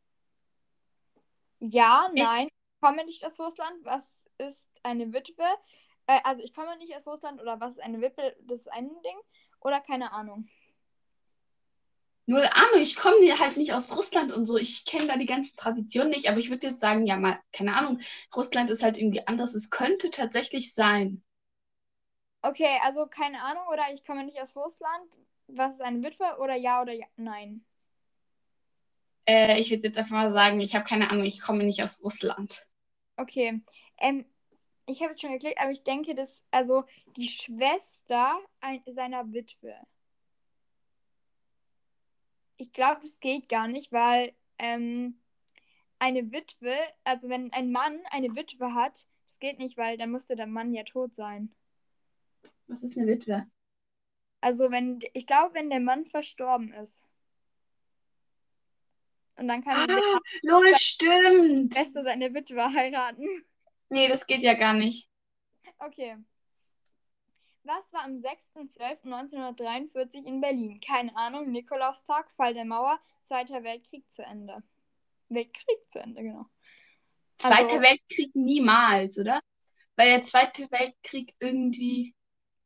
Ja, 1.59 2.09
nein. 2.13 2.47
Ich 2.47 2.81
komme 2.81 3.05
nicht 3.05 3.25
aus 3.25 3.39
Russland. 3.39 3.73
Was 3.83 4.09
ist 4.37 4.67
eine 4.83 5.11
Witwe? 5.13 5.43
Äh, 6.07 6.19
also 6.23 6.43
ich 6.43 6.53
komme 6.53 6.77
nicht 6.77 6.95
aus 6.95 7.07
Russland 7.07 7.41
oder 7.41 7.59
was 7.59 7.73
ist 7.73 7.83
eine 7.83 8.01
Witwe? 8.01 8.35
Das 8.41 8.59
ist 8.61 8.71
ein 8.71 8.89
Ding. 9.03 9.17
Oder 9.59 9.81
keine 9.81 10.13
Ahnung. 10.13 10.47
Null 12.27 12.47
Ahnung, 12.53 12.81
ich 12.81 12.95
komme 12.95 13.37
halt 13.39 13.55
nicht 13.57 13.73
aus 13.73 13.95
Russland 13.95 14.33
und 14.33 14.47
so. 14.47 14.57
Ich 14.57 14.85
kenne 14.85 15.07
da 15.07 15.17
die 15.17 15.27
ganzen 15.27 15.55
Traditionen 15.57 16.09
nicht, 16.09 16.27
aber 16.27 16.39
ich 16.39 16.49
würde 16.49 16.67
jetzt 16.67 16.79
sagen, 16.79 17.05
ja 17.05 17.17
mal, 17.17 17.39
keine 17.51 17.75
Ahnung, 17.75 17.99
Russland 18.35 18.71
ist 18.71 18.81
halt 18.81 18.97
irgendwie 18.97 19.25
anders. 19.27 19.53
Es 19.53 19.69
könnte 19.69 20.09
tatsächlich 20.09 20.73
sein. 20.73 21.23
Okay, 22.45 22.77
also 22.83 23.07
keine 23.07 23.41
Ahnung 23.41 23.63
oder 23.73 23.83
ich 23.91 24.05
komme 24.05 24.23
nicht 24.23 24.39
aus 24.39 24.55
Russland. 24.55 25.09
Was 25.47 25.75
ist 25.75 25.81
eine 25.81 26.03
Witwe? 26.03 26.37
Oder 26.39 26.55
ja 26.55 26.79
oder 26.79 26.93
ja? 26.93 27.07
Nein. 27.15 27.65
Äh, 29.27 29.59
ich 29.59 29.71
würde 29.71 29.87
jetzt 29.87 29.97
einfach 29.97 30.11
mal 30.11 30.31
sagen, 30.31 30.59
ich 30.59 30.75
habe 30.75 30.85
keine 30.85 31.09
Ahnung, 31.09 31.25
ich 31.25 31.41
komme 31.41 31.63
nicht 31.63 31.81
aus 31.81 32.03
Russland. 32.03 32.67
Okay. 33.17 33.63
Ähm, 33.97 34.25
ich 34.85 35.01
habe 35.01 35.11
jetzt 35.11 35.21
schon 35.21 35.31
geklickt, 35.31 35.59
aber 35.59 35.71
ich 35.71 35.83
denke, 35.83 36.13
dass, 36.13 36.43
also 36.51 36.83
die 37.15 37.27
Schwester 37.27 38.39
ein, 38.59 38.83
seiner 38.85 39.33
Witwe. 39.33 39.75
Ich 42.57 42.71
glaube, 42.73 43.01
das 43.01 43.19
geht 43.19 43.49
gar 43.49 43.67
nicht, 43.67 43.91
weil 43.91 44.35
ähm, 44.59 45.19
eine 45.97 46.31
Witwe, 46.31 46.77
also 47.03 47.27
wenn 47.27 47.51
ein 47.53 47.71
Mann 47.71 47.99
eine 48.11 48.35
Witwe 48.35 48.75
hat, 48.75 49.07
das 49.25 49.39
geht 49.39 49.57
nicht, 49.57 49.77
weil 49.77 49.97
dann 49.97 50.11
müsste 50.11 50.35
der 50.35 50.45
Mann 50.45 50.75
ja 50.75 50.83
tot 50.83 51.15
sein. 51.15 51.51
Was 52.67 52.83
ist 52.83 52.97
eine 52.97 53.07
Witwe? 53.07 53.45
Also 54.41 54.69
wenn, 54.71 54.99
ich 55.13 55.25
glaube, 55.27 55.53
wenn 55.55 55.69
der 55.69 55.79
Mann 55.79 56.05
verstorben 56.05 56.73
ist. 56.73 56.99
Und 59.37 59.47
dann 59.47 59.63
kann 59.63 59.87
der 59.87 59.97
Ah, 59.97 60.19
lol, 60.43 60.73
stimmt. 60.75 61.73
Schwester 61.73 62.03
seine 62.03 62.33
Witwe 62.33 62.63
heiraten. 62.73 63.27
Nee, 63.89 64.07
das 64.07 64.25
geht 64.25 64.41
ja 64.41 64.53
gar 64.53 64.73
nicht. 64.73 65.09
Okay. 65.79 66.15
Was 67.63 67.91
war 67.93 68.03
am 68.03 68.19
6.12.1943 68.19 70.25
in 70.25 70.39
Berlin? 70.39 70.79
Keine 70.79 71.15
Ahnung. 71.17 71.51
Nikolaustag, 71.51 72.31
Fall 72.31 72.53
der 72.53 72.65
Mauer, 72.65 72.99
Zweiter 73.23 73.63
Weltkrieg 73.63 74.09
zu 74.11 74.23
Ende. 74.23 74.61
Weltkrieg 75.29 75.79
zu 75.89 75.99
Ende, 75.99 76.21
genau. 76.21 76.45
Zweiter 77.37 77.69
Also- 77.69 77.81
Weltkrieg 77.81 78.35
niemals, 78.35 79.17
oder? 79.19 79.39
Weil 79.97 80.09
der 80.11 80.23
Zweite 80.23 80.69
Weltkrieg 80.71 81.33
irgendwie. 81.39 82.13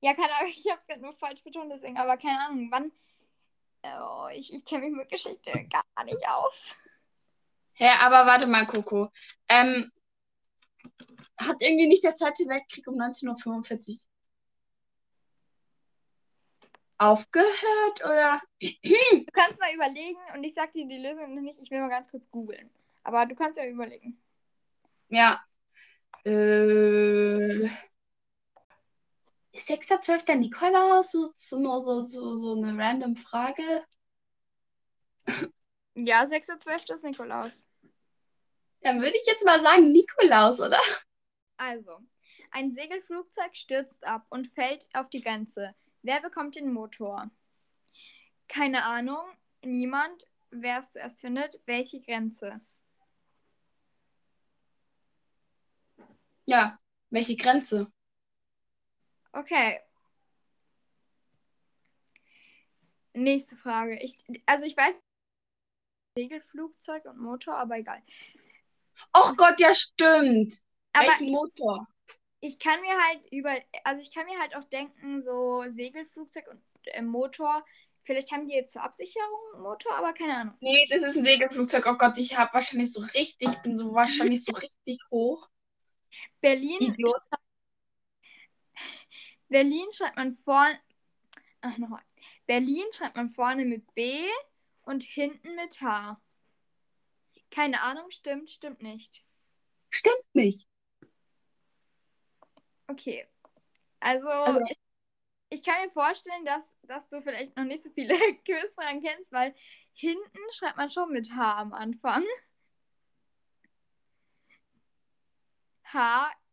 Ja, 0.01 0.13
keine 0.13 0.33
Ahnung, 0.35 0.53
ich 0.57 0.69
habe 0.69 0.79
es 0.79 0.87
gerade 0.87 1.01
nur 1.01 1.13
falsch 1.13 1.43
betont, 1.43 1.71
deswegen, 1.71 1.97
aber 1.97 2.17
keine 2.17 2.39
Ahnung, 2.39 2.69
wann. 2.71 2.91
Oh, 3.83 4.27
ich 4.33 4.53
ich 4.53 4.65
kenne 4.65 4.87
mich 4.87 4.95
mit 4.95 5.09
Geschichte 5.09 5.51
gar 5.69 6.03
nicht 6.03 6.27
aus. 6.27 6.75
Hä, 7.73 7.89
aber 8.01 8.25
warte 8.25 8.45
mal, 8.45 8.65
Coco. 8.65 9.09
Ähm, 9.47 9.89
hat 11.37 11.55
irgendwie 11.61 11.87
nicht 11.87 12.03
der 12.03 12.15
Zweite 12.15 12.45
Weltkrieg 12.47 12.85
um 12.87 12.99
1945 12.99 14.05
aufgehört, 16.97 18.03
oder? 18.03 18.41
Du 18.61 19.31
kannst 19.31 19.59
mal 19.59 19.73
überlegen 19.73 20.19
und 20.33 20.43
ich 20.43 20.53
sag 20.53 20.73
dir 20.73 20.85
die 20.85 20.97
Lösung 20.97 21.33
noch 21.33 21.41
nicht. 21.41 21.59
Ich 21.61 21.71
will 21.71 21.79
mal 21.79 21.89
ganz 21.89 22.09
kurz 22.09 22.29
googeln. 22.29 22.69
Aber 23.03 23.25
du 23.25 23.35
kannst 23.35 23.57
ja 23.57 23.65
überlegen. 23.65 24.21
Ja. 25.07 25.41
Äh, 26.25 27.69
6.12. 29.59 30.35
Nikolaus? 30.35 31.11
So, 31.11 31.59
nur 31.59 31.81
so, 31.81 32.01
so, 32.01 32.37
so 32.37 32.61
eine 32.61 32.77
random 32.77 33.15
Frage. 33.15 33.63
Ja, 35.95 36.23
6.12. 36.23 36.95
ist 36.95 37.03
Nikolaus. 37.03 37.63
Dann 38.81 39.01
würde 39.01 39.17
ich 39.17 39.25
jetzt 39.25 39.43
mal 39.45 39.61
sagen 39.61 39.91
Nikolaus, 39.91 40.61
oder? 40.61 40.79
Also, 41.57 41.99
ein 42.51 42.71
Segelflugzeug 42.71 43.55
stürzt 43.55 44.03
ab 44.05 44.25
und 44.29 44.47
fällt 44.47 44.87
auf 44.93 45.09
die 45.09 45.21
Grenze. 45.21 45.75
Wer 46.01 46.21
bekommt 46.21 46.55
den 46.55 46.71
Motor? 46.71 47.29
Keine 48.47 48.85
Ahnung, 48.85 49.23
niemand. 49.61 50.25
Wer 50.51 50.79
es 50.79 50.91
zuerst 50.91 51.21
findet, 51.21 51.59
welche 51.65 51.99
Grenze? 51.99 52.61
Ja. 56.45 56.79
Welche 57.11 57.35
Grenze? 57.35 57.91
Okay. 59.31 59.79
Nächste 63.13 63.55
Frage. 63.55 63.99
Ich, 64.01 64.17
also 64.45 64.65
ich 64.65 64.77
weiß 64.77 64.95
Segelflugzeug 66.15 67.05
und 67.05 67.19
Motor, 67.19 67.55
aber 67.55 67.77
egal. 67.77 68.01
Och 69.15 69.35
Gott, 69.37 69.59
ja, 69.59 69.73
stimmt. 69.73 70.61
Aber 70.93 71.07
Welchen 71.07 71.31
Motor? 71.31 71.87
ich 72.41 72.59
kann 72.59 72.79
mir 72.81 72.97
halt 72.97 73.31
über, 73.31 73.55
also 73.83 74.01
ich 74.01 74.13
kann 74.13 74.25
mir 74.25 74.39
halt 74.39 74.55
auch 74.55 74.63
denken, 74.65 75.21
so 75.21 75.63
Segelflugzeug 75.67 76.47
und 76.49 76.61
äh, 76.85 77.01
Motor, 77.01 77.65
vielleicht 78.03 78.31
haben 78.31 78.47
die 78.47 78.55
jetzt 78.55 78.73
zur 78.73 78.83
Absicherung 78.83 79.39
einen 79.53 79.63
Motor, 79.63 79.93
aber 79.95 80.13
keine 80.13 80.35
Ahnung. 80.35 80.55
Nee, 80.61 80.87
das 80.89 81.03
ist 81.03 81.17
ein 81.17 81.23
Segelflugzeug. 81.23 81.85
Oh 81.87 81.97
Gott, 81.97 82.17
ich 82.17 82.37
habe 82.37 82.53
wahrscheinlich 82.53 82.93
so 82.93 83.01
richtig, 83.01 83.49
ich 83.49 83.61
bin 83.61 83.77
so 83.77 83.93
wahrscheinlich 83.93 84.43
so 84.43 84.53
richtig 84.55 84.99
hoch. 85.11 85.49
Berlin, 86.41 86.79
Idiot. 86.79 87.21
Berlin 89.49 89.87
schreibt 89.93 90.15
man 90.15 90.33
vorne, 90.35 90.79
ach 91.61 91.77
nochmal. 91.77 92.03
Berlin 92.45 92.85
schreibt 92.93 93.15
man 93.15 93.29
vorne 93.29 93.65
mit 93.65 93.93
B 93.95 94.25
und 94.83 95.03
hinten 95.03 95.55
mit 95.55 95.81
H. 95.81 96.19
Keine 97.51 97.81
Ahnung, 97.81 98.09
stimmt, 98.11 98.51
stimmt 98.51 98.81
nicht. 98.81 99.23
Stimmt 99.89 100.23
nicht. 100.33 100.67
Okay. 102.87 103.27
Also, 103.99 104.27
Also- 104.27 104.61
ich, 104.69 104.77
ich 105.49 105.63
kann 105.63 105.83
mir 105.83 105.91
vorstellen, 105.91 106.45
dass, 106.45 106.73
dass 106.83 107.09
du 107.09 107.21
vielleicht 107.21 107.57
noch 107.57 107.65
nicht 107.65 107.83
so 107.83 107.89
viele 107.91 108.13
Quizfragen 108.45 109.01
kennst, 109.01 109.31
weil 109.31 109.55
hinten 109.93 110.39
schreibt 110.53 110.77
man 110.77 110.89
schon 110.91 111.11
mit 111.11 111.31
H 111.35 111.57
am 111.57 111.73
Anfang. 111.73 112.23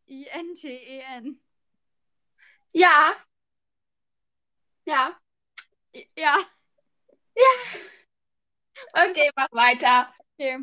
H-I-N-T-E-N. 0.09 1.41
Ja. 2.75 3.17
Ja. 4.87 5.19
Ja, 6.17 6.37
Okay, 8.95 9.31
mach 9.37 9.49
weiter. 9.53 10.13
okay. 10.35 10.59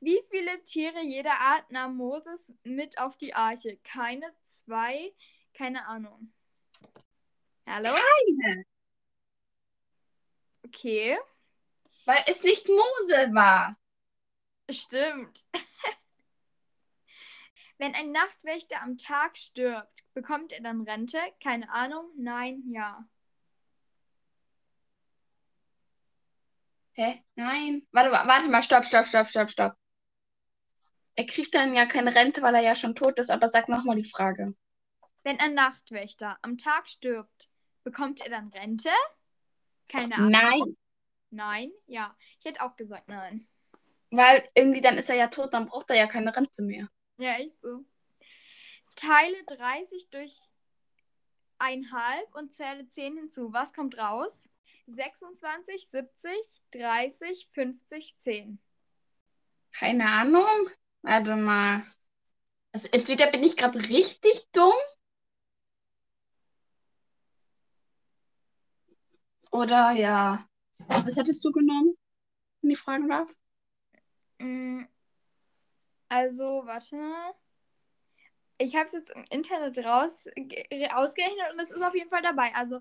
Wie 0.00 0.22
viele 0.30 0.62
Tiere 0.64 1.02
jeder 1.02 1.38
Art 1.40 1.70
nahm 1.70 1.96
Moses 1.96 2.52
mit 2.64 2.98
auf 2.98 3.16
die 3.16 3.34
Arche? 3.34 3.78
Keine, 3.84 4.32
zwei, 4.44 5.12
keine 5.54 5.86
Ahnung. 5.86 6.32
Hallo? 7.66 7.94
Keine. 7.94 8.64
Okay, 10.66 11.16
Weil 12.04 12.22
es 12.26 12.42
nicht 12.42 12.68
Mose 12.68 13.30
war. 13.34 13.76
stimmt. 14.70 15.44
Wenn 17.78 17.94
ein 17.94 18.10
Nachtwächter 18.12 18.82
am 18.82 18.96
Tag 18.96 19.36
stirbt, 19.36 20.02
bekommt 20.14 20.52
er 20.52 20.62
dann 20.62 20.82
Rente? 20.82 21.18
Keine 21.42 21.70
Ahnung. 21.70 22.10
Nein, 22.16 22.62
ja. 22.72 23.04
Hä? 26.92 27.22
Nein. 27.34 27.86
Warte, 27.92 28.10
wa- 28.10 28.26
warte 28.26 28.48
mal, 28.48 28.62
stopp, 28.62 28.86
stopp, 28.86 29.06
stopp, 29.06 29.28
stopp, 29.28 29.50
stopp. 29.50 29.74
Er 31.14 31.26
kriegt 31.26 31.54
dann 31.54 31.74
ja 31.74 31.86
keine 31.86 32.14
Rente, 32.14 32.42
weil 32.42 32.54
er 32.54 32.62
ja 32.62 32.74
schon 32.74 32.94
tot 32.94 33.18
ist, 33.18 33.30
aber 33.30 33.48
sag 33.48 33.68
nochmal 33.68 33.96
die 33.96 34.08
Frage. 34.08 34.54
Wenn 35.22 35.40
ein 35.40 35.54
Nachtwächter 35.54 36.38
am 36.42 36.56
Tag 36.56 36.88
stirbt, 36.88 37.48
bekommt 37.84 38.20
er 38.20 38.30
dann 38.30 38.48
Rente? 38.48 38.90
Keine 39.88 40.14
Ahnung. 40.14 40.30
Nein. 40.30 40.76
Nein? 41.30 41.70
Ja. 41.86 42.16
Ich 42.38 42.44
hätte 42.46 42.62
auch 42.62 42.76
gesagt 42.76 43.08
nein. 43.08 43.46
Weil 44.10 44.48
irgendwie 44.54 44.80
dann 44.80 44.96
ist 44.96 45.10
er 45.10 45.16
ja 45.16 45.28
tot, 45.28 45.52
dann 45.52 45.66
braucht 45.66 45.90
er 45.90 45.96
ja 45.96 46.06
keine 46.06 46.34
Rente 46.34 46.62
mehr. 46.62 46.88
Ja, 47.18 47.36
echt 47.38 47.60
so. 47.62 47.84
Teile 48.94 49.44
30 49.46 50.08
durch 50.10 50.40
1,5 51.58 52.34
und 52.34 52.54
zähle 52.54 52.88
10 52.88 53.16
hinzu. 53.16 53.52
Was 53.52 53.72
kommt 53.72 53.96
raus? 53.98 54.50
26, 54.86 55.88
70, 55.88 56.30
30, 56.70 57.48
50, 57.52 58.18
10. 58.18 58.58
Keine 59.72 60.06
Ahnung. 60.06 60.70
Warte 61.02 61.36
mal. 61.36 61.82
Also 62.72 62.88
entweder 62.92 63.30
bin 63.30 63.42
ich 63.42 63.56
gerade 63.56 63.78
richtig 63.78 64.48
dumm. 64.52 64.72
Oder 69.50 69.92
ja. 69.92 70.46
Was 70.88 71.16
hättest 71.16 71.44
du 71.44 71.50
genommen, 71.52 71.96
wenn 72.60 72.70
ich 72.70 72.78
fragen 72.78 73.08
darf? 73.08 73.34
Also, 76.08 76.62
warte 76.64 76.96
mal. 76.96 77.34
Ich 78.58 78.74
habe 78.74 78.86
es 78.86 78.92
jetzt 78.92 79.10
im 79.10 79.24
Internet 79.30 79.76
raus, 79.78 80.28
ge- 80.34 80.88
ausgerechnet 80.90 81.52
und 81.52 81.60
es 81.60 81.72
ist 81.72 81.82
auf 81.82 81.94
jeden 81.94 82.08
Fall 82.08 82.22
dabei. 82.22 82.54
Also 82.54 82.80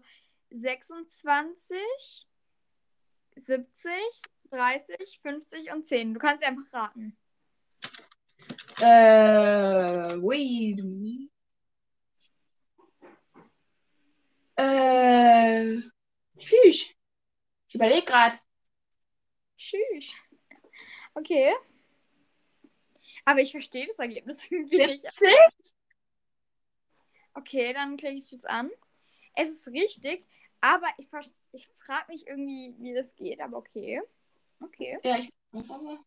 26, 0.52 1.78
70, 3.36 3.92
30, 4.52 5.20
50 5.22 5.74
und 5.74 5.86
10. 5.86 6.14
Du 6.14 6.20
kannst 6.20 6.46
einfach 6.46 6.72
raten. 6.72 7.18
Äh, 8.80 10.16
wait. 10.22 10.80
Äh, 14.58 15.82
tschüss. 16.38 16.86
Ich 17.68 17.76
überlege 17.76 18.06
gerade. 18.06 18.38
Tschüss. 19.58 20.14
Okay. 21.16 21.54
Aber 23.26 23.42
ich 23.42 23.52
verstehe 23.52 23.88
das 23.88 23.98
Ergebnis 24.00 24.40
irgendwie 24.50 24.78
nicht. 24.78 25.02
70? 25.12 25.30
Okay, 27.34 27.74
dann 27.74 27.98
klicke 27.98 28.18
ich 28.18 28.30
das 28.30 28.46
an. 28.46 28.72
Es 29.36 29.50
ist 29.50 29.68
richtig, 29.68 30.26
aber 30.62 30.88
ich, 30.98 31.08
ich 31.52 31.68
frage 31.76 32.12
mich 32.12 32.28
irgendwie, 32.28 32.74
wie 32.80 32.94
das 32.94 33.16
geht, 33.16 33.42
aber 33.42 33.58
okay. 33.58 34.02
Okay. 34.62 34.98
Ja, 35.04 35.18
ich. 35.18 35.32
aber- 35.52 36.00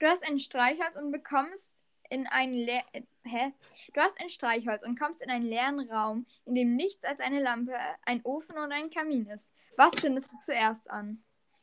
Du 0.00 0.06
hast 0.06 0.24
ein 0.28 0.38
Streichholz 0.38 0.96
und 0.96 1.10
bekommst 1.12 1.72
in 2.10 2.26
einen 2.28 2.54
leer 2.54 2.84
äh, 2.92 3.02
Hä? 3.24 3.52
Du 3.92 4.00
hast 4.00 4.20
ein 4.20 4.30
Streichholz 4.30 4.84
und 4.86 4.98
kommst 4.98 5.22
in 5.22 5.30
einen 5.30 5.44
leeren 5.44 5.80
Raum, 5.90 6.26
in 6.46 6.54
dem 6.54 6.74
nichts 6.76 7.04
als 7.04 7.20
eine 7.20 7.40
Lampe, 7.42 7.76
ein 8.06 8.22
Ofen 8.24 8.56
und 8.56 8.72
ein 8.72 8.90
Kamin 8.90 9.26
ist. 9.26 9.48
Was 9.76 9.92
zündest 9.92 10.28
du 10.32 10.38
zuerst 10.40 10.90
an? 10.90 11.22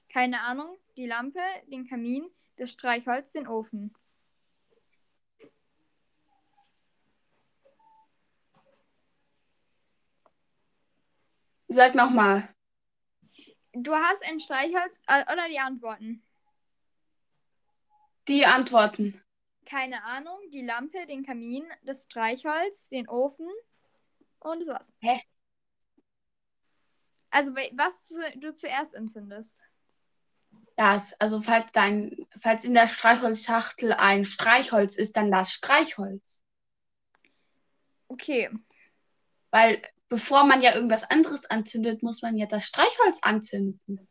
Keine 0.10 0.42
Ahnung. 0.42 0.78
Die 0.98 1.08
Lampe, 1.08 1.40
den 1.68 1.88
Kamin, 1.88 2.30
das 2.58 2.72
Streichholz, 2.72 3.32
den 3.32 3.48
Ofen. 3.48 3.94
Sag 11.68 11.96
nochmal. 11.96 12.48
Du 13.74 13.94
hast 13.94 14.24
ein 14.24 14.40
Streichholz 14.40 15.00
äh, 15.08 15.24
oder 15.32 15.48
die 15.50 15.60
Antworten. 15.60 16.24
Die 18.28 18.46
Antworten. 18.46 19.22
Keine 19.66 20.04
Ahnung. 20.04 20.38
Die 20.52 20.62
Lampe, 20.62 21.06
den 21.08 21.26
Kamin, 21.26 21.66
das 21.84 22.04
Streichholz, 22.04 22.90
den 22.90 23.10
Ofen 23.10 23.50
und 24.40 24.60
das 24.62 24.68
war's. 24.68 24.94
Hä? 25.00 25.22
Also 27.32 27.54
was 27.54 28.02
du, 28.04 28.40
du 28.40 28.56
zuerst 28.56 28.94
entzündest. 28.94 29.68
Das, 30.78 31.20
also 31.20 31.42
falls 31.42 31.72
dein, 31.72 32.16
falls 32.40 32.64
in 32.64 32.74
der 32.74 32.88
Streichholzschachtel 32.88 33.94
ein 33.94 34.24
Streichholz 34.24 34.96
ist, 34.96 35.18
dann 35.18 35.32
das 35.32 35.52
Streichholz. 35.52 36.44
Okay. 38.08 38.50
Weil 39.52 39.82
bevor 40.16 40.46
man 40.46 40.62
ja 40.62 40.74
irgendwas 40.74 41.04
anderes 41.12 41.44
anzündet, 41.48 42.02
muss 42.02 42.22
man 42.22 42.38
ja 42.38 42.46
das 42.46 42.68
Streichholz 42.68 43.20
anzünden. 43.22 44.08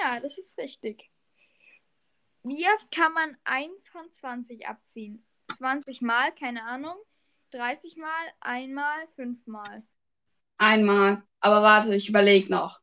Ja, 0.00 0.20
das 0.20 0.38
ist 0.38 0.56
richtig. 0.56 1.10
Wie 2.44 2.64
oft 2.76 2.88
kann 2.92 3.12
man 3.12 3.36
1 3.42 3.88
von 3.88 4.08
20 4.12 4.68
abziehen? 4.68 5.26
20 5.56 6.00
Mal, 6.00 6.32
keine 6.32 6.64
Ahnung. 6.64 6.96
30 7.50 7.96
Mal, 7.96 8.08
einmal, 8.38 9.08
fünfmal. 9.16 9.82
Einmal. 10.58 11.24
Aber 11.40 11.62
warte, 11.62 11.92
ich 11.92 12.08
überlege 12.08 12.52
noch. 12.52 12.78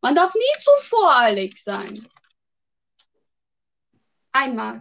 Man 0.00 0.14
darf 0.14 0.34
nie 0.34 0.60
zu 0.62 0.70
voreilig 0.84 1.62
sein. 1.62 2.08
Einmal, 4.32 4.80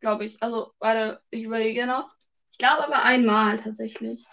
glaube 0.00 0.24
ich. 0.24 0.42
Also, 0.42 0.74
warte, 0.80 1.22
ich 1.30 1.44
überlege 1.44 1.86
noch. 1.86 2.08
Ich 2.50 2.58
glaube 2.58 2.84
aber 2.84 3.04
einmal 3.04 3.60
tatsächlich. 3.60 4.26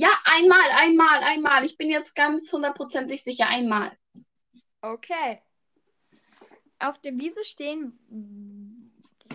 Ja, 0.00 0.10
einmal, 0.26 0.60
einmal, 0.76 1.20
einmal. 1.24 1.64
Ich 1.64 1.76
bin 1.76 1.90
jetzt 1.90 2.14
ganz 2.14 2.52
hundertprozentig 2.52 3.24
sicher, 3.24 3.48
einmal. 3.48 3.90
Okay. 4.80 5.42
Auf 6.78 7.00
der 7.00 7.18
Wiese 7.18 7.44
stehen 7.44 7.98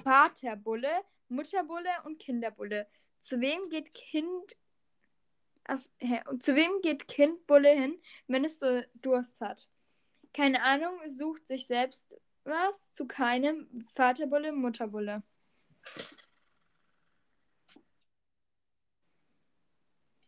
Vaterbulle, 0.06 1.04
Mutterbulle 1.28 1.90
und 2.06 2.18
Kinderbulle. 2.18 2.88
Zu 3.20 3.42
wem 3.42 3.70
geht 3.70 3.94
Kind. 3.94 4.56
Und 6.30 6.42
zu 6.42 6.56
wem 6.56 6.82
geht 6.82 7.10
Kindbulle 7.10 7.72
hin, 7.72 8.02
wenn 8.28 8.46
es 8.46 8.60
Durst 8.96 9.42
hat? 9.42 9.70
Keine 10.34 10.64
Ahnung, 10.64 10.98
sucht 11.08 11.46
sich 11.46 11.68
selbst 11.68 12.18
was. 12.46 12.90
Zu 12.94 13.06
keinem 13.06 13.86
Vaterbulle, 13.96 14.54
Mutterbulle. 14.54 15.24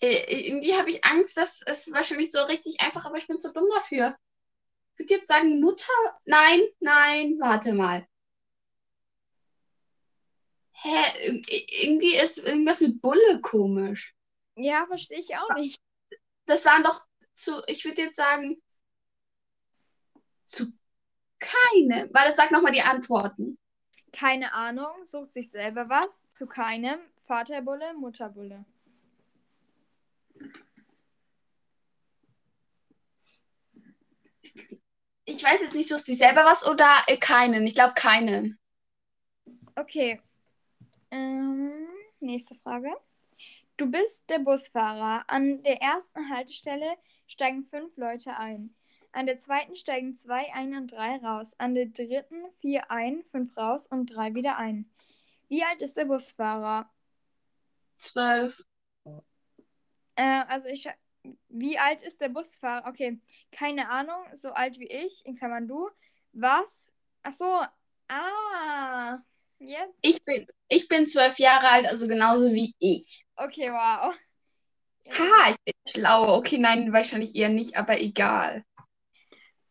Irgendwie 0.05 0.75
habe 0.75 0.89
ich 0.89 1.03
Angst, 1.05 1.37
das 1.37 1.61
ist 1.61 1.91
wahrscheinlich 1.93 2.31
so 2.31 2.41
richtig 2.43 2.79
einfach, 2.81 3.05
aber 3.05 3.17
ich 3.17 3.27
bin 3.27 3.39
zu 3.39 3.51
dumm 3.53 3.67
dafür. 3.73 4.15
Ich 4.93 4.99
würde 4.99 5.13
jetzt 5.15 5.27
sagen, 5.27 5.59
Mutter. 5.59 5.91
Nein, 6.25 6.61
nein, 6.79 7.37
warte 7.39 7.73
mal. 7.73 8.07
Hä? 10.71 11.03
Ir- 11.27 11.83
Irgendwie 11.83 12.15
ist 12.15 12.37
irgendwas 12.39 12.79
mit 12.81 13.01
Bulle 13.01 13.41
komisch. 13.41 14.15
Ja, 14.55 14.85
verstehe 14.87 15.19
ich 15.19 15.35
auch 15.37 15.55
nicht. 15.55 15.79
Das 16.45 16.63
waren 16.65 16.83
doch 16.83 17.05
zu, 17.33 17.61
ich 17.67 17.83
würde 17.85 18.03
jetzt 18.03 18.17
sagen, 18.17 18.61
zu 20.45 20.71
keinem. 21.39 22.09
Weil 22.13 22.27
das 22.27 22.35
sagt 22.35 22.51
nochmal 22.51 22.71
die 22.71 22.81
Antworten. 22.81 23.57
Keine 24.13 24.53
Ahnung, 24.53 25.05
sucht 25.05 25.33
sich 25.33 25.49
selber 25.51 25.89
was. 25.89 26.21
Zu 26.35 26.47
keinem 26.47 26.99
Vaterbulle, 27.25 27.93
Mutterbulle. 27.95 28.63
Ich 35.25 35.43
weiß 35.43 35.61
jetzt 35.61 35.73
nicht, 35.73 35.89
suchst 35.89 36.07
du 36.07 36.13
selber 36.13 36.45
was 36.45 36.65
oder 36.67 36.89
äh, 37.07 37.17
keinen? 37.17 37.65
Ich 37.65 37.75
glaube 37.75 37.95
keinen. 37.95 38.59
Okay. 39.75 40.21
Ähm, 41.11 41.87
nächste 42.19 42.55
Frage. 42.55 42.89
Du 43.77 43.89
bist 43.91 44.23
der 44.29 44.39
Busfahrer. 44.39 45.25
An 45.27 45.63
der 45.63 45.81
ersten 45.81 46.29
Haltestelle 46.29 46.95
steigen 47.27 47.65
fünf 47.65 47.97
Leute 47.97 48.37
ein. 48.37 48.75
An 49.11 49.25
der 49.25 49.39
zweiten 49.39 49.75
steigen 49.75 50.15
zwei 50.15 50.53
ein 50.53 50.75
und 50.75 50.91
drei 50.91 51.17
raus. 51.17 51.55
An 51.57 51.73
der 51.73 51.87
dritten 51.87 52.45
vier 52.59 52.91
ein, 52.91 53.23
fünf 53.31 53.55
raus 53.57 53.87
und 53.87 54.07
drei 54.07 54.33
wieder 54.35 54.57
ein. 54.57 54.89
Wie 55.47 55.63
alt 55.63 55.81
ist 55.81 55.97
der 55.97 56.05
Busfahrer? 56.05 56.89
Zwölf. 57.97 58.63
Äh, 60.15 60.43
also 60.47 60.67
ich. 60.67 60.87
Wie 61.49 61.77
alt 61.77 62.01
ist 62.01 62.21
der 62.21 62.29
Busfahrer? 62.29 62.87
Okay, 62.87 63.19
keine 63.51 63.89
Ahnung, 63.89 64.23
so 64.33 64.51
alt 64.51 64.79
wie 64.79 64.87
ich, 64.87 65.25
in 65.25 65.35
Klammern 65.35 65.67
du. 65.67 65.89
Was? 66.33 66.91
Ach 67.23 67.33
so. 67.33 67.61
Ah. 68.07 69.19
Jetzt. 69.59 69.97
Ich 70.01 70.23
bin, 70.23 70.45
ich 70.67 70.87
bin 70.87 71.07
zwölf 71.07 71.39
Jahre 71.39 71.69
alt, 71.69 71.87
also 71.87 72.07
genauso 72.07 72.51
wie 72.51 72.75
ich. 72.79 73.25
Okay, 73.35 73.71
wow. 73.71 74.13
Haha, 75.09 75.51
ich 75.51 75.57
bin 75.63 75.73
schlau. 75.87 76.37
Okay, 76.37 76.57
nein, 76.57 76.91
wahrscheinlich 76.91 77.35
eher 77.35 77.49
nicht, 77.49 77.77
aber 77.77 77.99
egal. 77.99 78.65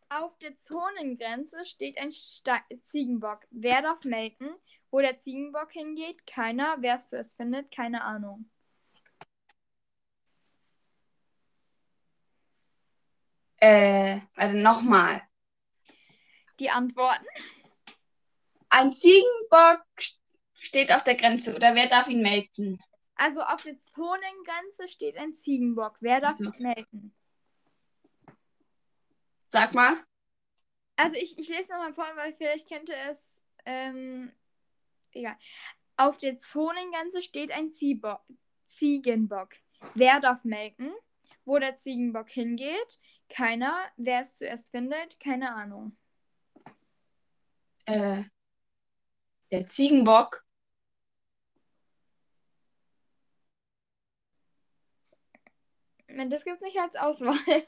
Auf 0.08 0.38
der 0.38 0.56
Zonengrenze 0.56 1.64
steht 1.64 1.98
ein 1.98 2.12
Sta 2.12 2.60
Ziegenbock. 2.82 3.40
Wer 3.50 3.82
darf 3.82 4.04
melken? 4.04 4.48
Wo 4.90 5.00
der 5.00 5.18
Ziegenbock 5.18 5.72
hingeht? 5.72 6.24
Keiner. 6.26 6.76
Wer 6.78 6.96
es 6.96 7.08
zuerst 7.08 7.36
findet? 7.36 7.74
Keine 7.74 8.02
Ahnung. 8.02 8.48
Äh, 13.64 14.20
warte, 14.34 14.56
nochmal. 14.56 15.22
Die 16.60 16.68
Antworten? 16.68 17.24
Ein 18.68 18.92
Ziegenbock 18.92 19.86
steht 20.54 20.92
auf 20.92 21.02
der 21.02 21.14
Grenze 21.14 21.56
oder 21.56 21.74
wer 21.74 21.86
darf 21.86 22.08
ihn 22.08 22.20
melken? 22.20 22.78
Also 23.14 23.40
auf 23.40 23.62
der 23.62 23.78
Zonengrenze 23.80 24.90
steht 24.90 25.16
ein 25.16 25.34
Ziegenbock. 25.34 25.96
Wer 26.00 26.20
darf 26.20 26.32
so. 26.32 26.50
melken? 26.58 27.14
Sag 29.48 29.72
mal. 29.72 29.96
Also 30.96 31.16
ich, 31.16 31.38
ich 31.38 31.48
lese 31.48 31.72
nochmal 31.72 31.94
vor, 31.94 32.12
weil 32.16 32.34
vielleicht 32.34 32.68
kennt 32.68 32.90
ihr 32.90 32.98
es. 33.10 33.38
Ähm, 33.64 34.30
egal. 35.12 35.38
Auf 35.96 36.18
der 36.18 36.38
Zonengrenze 36.38 37.22
steht 37.22 37.50
ein 37.50 37.72
Ziebo 37.72 38.18
Ziegenbock. 38.66 39.54
Wer 39.94 40.20
darf 40.20 40.44
melken? 40.44 40.92
Wo 41.46 41.58
der 41.58 41.78
Ziegenbock 41.78 42.28
hingeht? 42.28 42.98
Keiner. 43.28 43.74
Wer 43.96 44.22
es 44.22 44.34
zuerst 44.34 44.70
findet? 44.70 45.18
Keine 45.20 45.54
Ahnung. 45.54 45.96
Äh, 47.86 48.24
der 49.50 49.66
Ziegenbock. 49.66 50.44
Das 56.06 56.44
gibt 56.44 56.58
es 56.58 56.62
nicht 56.62 56.78
als 56.78 56.96
Auswahl. 56.96 57.66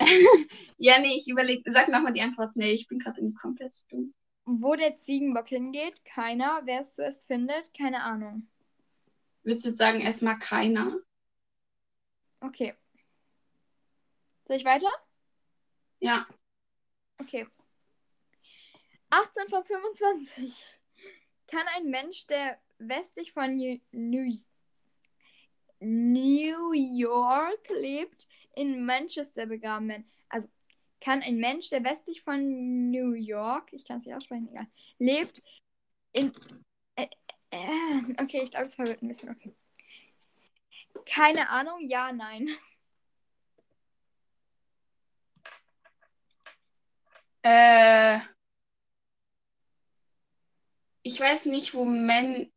ja, 0.78 0.98
nee, 0.98 1.16
ich 1.16 1.28
überlege. 1.28 1.70
Sag 1.70 1.88
nochmal 1.88 2.12
die 2.12 2.20
Antwort. 2.20 2.54
Nee, 2.56 2.72
ich 2.72 2.86
bin 2.86 2.98
gerade 2.98 3.20
komplett 3.32 3.90
dumm. 3.90 4.14
Wo 4.44 4.74
der 4.74 4.98
Ziegenbock 4.98 5.48
hingeht? 5.48 6.04
Keiner. 6.04 6.60
Wer 6.64 6.80
es 6.80 6.92
zuerst 6.92 7.26
findet? 7.26 7.72
Keine 7.72 8.02
Ahnung. 8.02 8.48
Würdest 9.42 9.64
du 9.64 9.70
jetzt 9.70 9.78
sagen, 9.78 10.00
erstmal 10.00 10.38
keiner? 10.38 10.98
Okay. 12.40 12.74
Soll 14.46 14.56
ich 14.56 14.64
weiter? 14.64 14.90
Ja. 16.00 16.26
Okay. 17.18 17.46
18 19.10 19.48
von 19.48 19.64
25. 19.64 20.64
Kann 21.46 21.66
ein 21.76 21.86
Mensch, 21.86 22.26
der 22.26 22.60
westlich 22.78 23.32
von 23.32 23.56
New, 23.56 23.78
New, 23.92 24.38
New 25.80 26.72
York 26.72 27.68
lebt, 27.70 28.26
in 28.54 28.84
Manchester 28.84 29.46
begraben 29.46 29.88
werden? 29.88 30.10
Also, 30.28 30.48
kann 31.00 31.22
ein 31.22 31.36
Mensch, 31.36 31.68
der 31.68 31.84
westlich 31.84 32.22
von 32.22 32.90
New 32.90 33.12
York, 33.12 33.72
ich 33.72 33.84
kann 33.84 33.98
es 33.98 34.06
nicht 34.06 34.16
aussprechen, 34.16 34.48
egal, 34.48 34.66
lebt, 34.98 35.42
in. 36.12 36.32
Äh, 36.96 37.06
äh, 37.50 38.22
okay, 38.22 38.42
ich 38.42 38.50
glaube, 38.50 38.64
das 38.64 38.74
verwirrt 38.74 39.02
ein 39.02 39.08
bisschen, 39.08 39.30
okay. 39.30 39.54
Keine 41.06 41.50
Ahnung, 41.50 41.80
ja, 41.80 42.12
nein. 42.12 42.48
Äh, 47.44 48.20
ich 51.02 51.20
weiß 51.20 51.44
nicht, 51.44 51.74
wo 51.74 51.84
Men. 51.84 52.50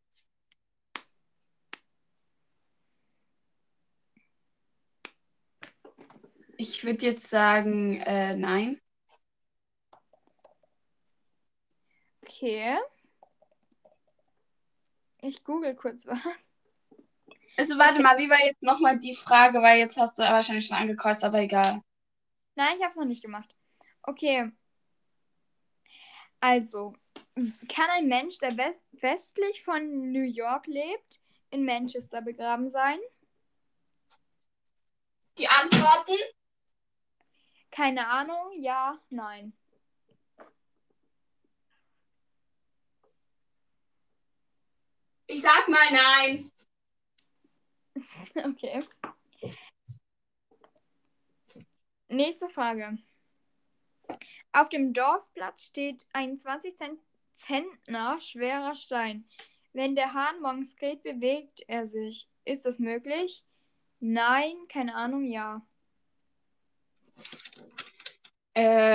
Ich 6.56 6.84
würde 6.84 7.04
jetzt 7.04 7.28
sagen, 7.28 8.00
äh, 8.00 8.34
nein. 8.34 8.80
Okay. 12.22 12.78
Ich 15.20 15.44
google 15.44 15.74
kurz 15.74 16.06
was. 16.06 16.18
Also 17.58 17.76
warte 17.76 18.00
mal, 18.00 18.16
wie 18.18 18.30
war 18.30 18.40
jetzt 18.44 18.62
nochmal 18.62 18.98
die 18.98 19.14
Frage, 19.14 19.60
weil 19.60 19.78
jetzt 19.80 19.98
hast 19.98 20.18
du 20.18 20.22
wahrscheinlich 20.22 20.66
schon 20.66 20.78
angekreuzt, 20.78 21.24
aber 21.24 21.40
egal. 21.40 21.82
Nein, 22.54 22.76
ich 22.76 22.82
habe 22.82 22.92
es 22.92 22.96
noch 22.96 23.04
nicht 23.04 23.22
gemacht. 23.22 23.54
Okay. 24.02 24.52
Also, 26.40 26.94
kann 27.68 27.90
ein 27.90 28.08
Mensch, 28.08 28.38
der 28.38 28.56
west 28.56 28.80
westlich 28.92 29.62
von 29.64 30.12
New 30.12 30.24
York 30.24 30.66
lebt, 30.66 31.20
in 31.50 31.64
Manchester 31.64 32.22
begraben 32.22 32.70
sein? 32.70 32.98
Die 35.38 35.48
Antworten? 35.48 36.16
Keine 37.70 38.08
Ahnung, 38.08 38.52
ja, 38.60 38.98
nein. 39.10 39.52
Ich 45.26 45.42
sag 45.42 45.68
mal 45.68 45.92
nein. 45.92 46.50
okay. 48.44 48.82
Nächste 52.08 52.48
Frage. 52.48 52.98
Auf 54.52 54.68
dem 54.68 54.92
Dorfplatz 54.92 55.64
steht 55.64 56.06
ein 56.12 56.38
20 56.38 56.74
Zentner 57.34 58.20
schwerer 58.20 58.74
Stein. 58.74 59.28
Wenn 59.72 59.94
der 59.94 60.14
Hahn 60.14 60.40
morgens 60.40 60.74
kräht, 60.76 61.02
bewegt 61.02 61.62
er 61.68 61.86
sich. 61.86 62.28
Ist 62.44 62.64
das 62.64 62.78
möglich? 62.78 63.44
Nein, 64.00 64.54
keine 64.68 64.94
Ahnung, 64.94 65.24
ja. 65.24 65.62
Ähm, 68.54 68.88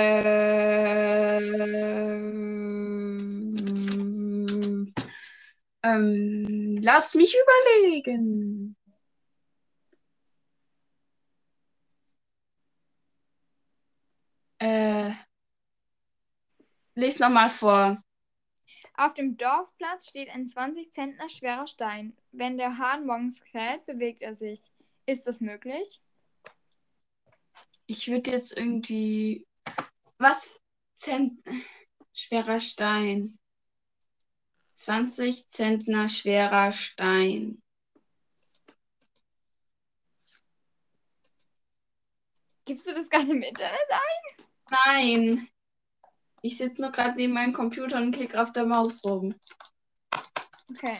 ähm, 5.82 6.78
lass 6.82 7.14
mich 7.14 7.34
überlegen. 7.34 8.76
Äh, 14.64 15.12
les 16.94 17.18
nochmal 17.18 17.50
vor. 17.50 18.02
Auf 18.94 19.12
dem 19.12 19.36
Dorfplatz 19.36 20.08
steht 20.08 20.30
ein 20.30 20.48
20 20.48 20.90
Zentner 20.90 21.28
schwerer 21.28 21.66
Stein. 21.66 22.16
Wenn 22.32 22.56
der 22.56 22.78
Hahn 22.78 23.04
morgens 23.04 23.42
kräht, 23.42 23.84
bewegt 23.84 24.22
er 24.22 24.34
sich. 24.34 24.72
Ist 25.04 25.26
das 25.26 25.42
möglich? 25.42 26.00
Ich 27.84 28.08
würde 28.08 28.30
jetzt 28.30 28.56
irgendwie. 28.56 29.46
Was? 30.16 30.58
Zent 30.94 31.42
schwerer 32.14 32.58
Stein. 32.58 33.38
20 34.72 35.46
Zentner 35.46 36.08
schwerer 36.08 36.72
Stein. 36.72 37.60
Gibst 42.64 42.86
du 42.86 42.94
das 42.94 43.10
gerade 43.10 43.30
im 43.30 43.42
Internet 43.42 43.90
ein? 43.90 44.44
Nein. 44.86 45.48
Ich 46.42 46.58
sitze 46.58 46.80
nur 46.80 46.90
gerade 46.90 47.16
neben 47.16 47.32
meinem 47.32 47.52
Computer 47.52 47.96
und 47.96 48.12
klicke 48.12 48.40
auf 48.40 48.52
der 48.52 48.66
Maus 48.66 49.04
rum. 49.04 49.34
Okay. 50.70 50.98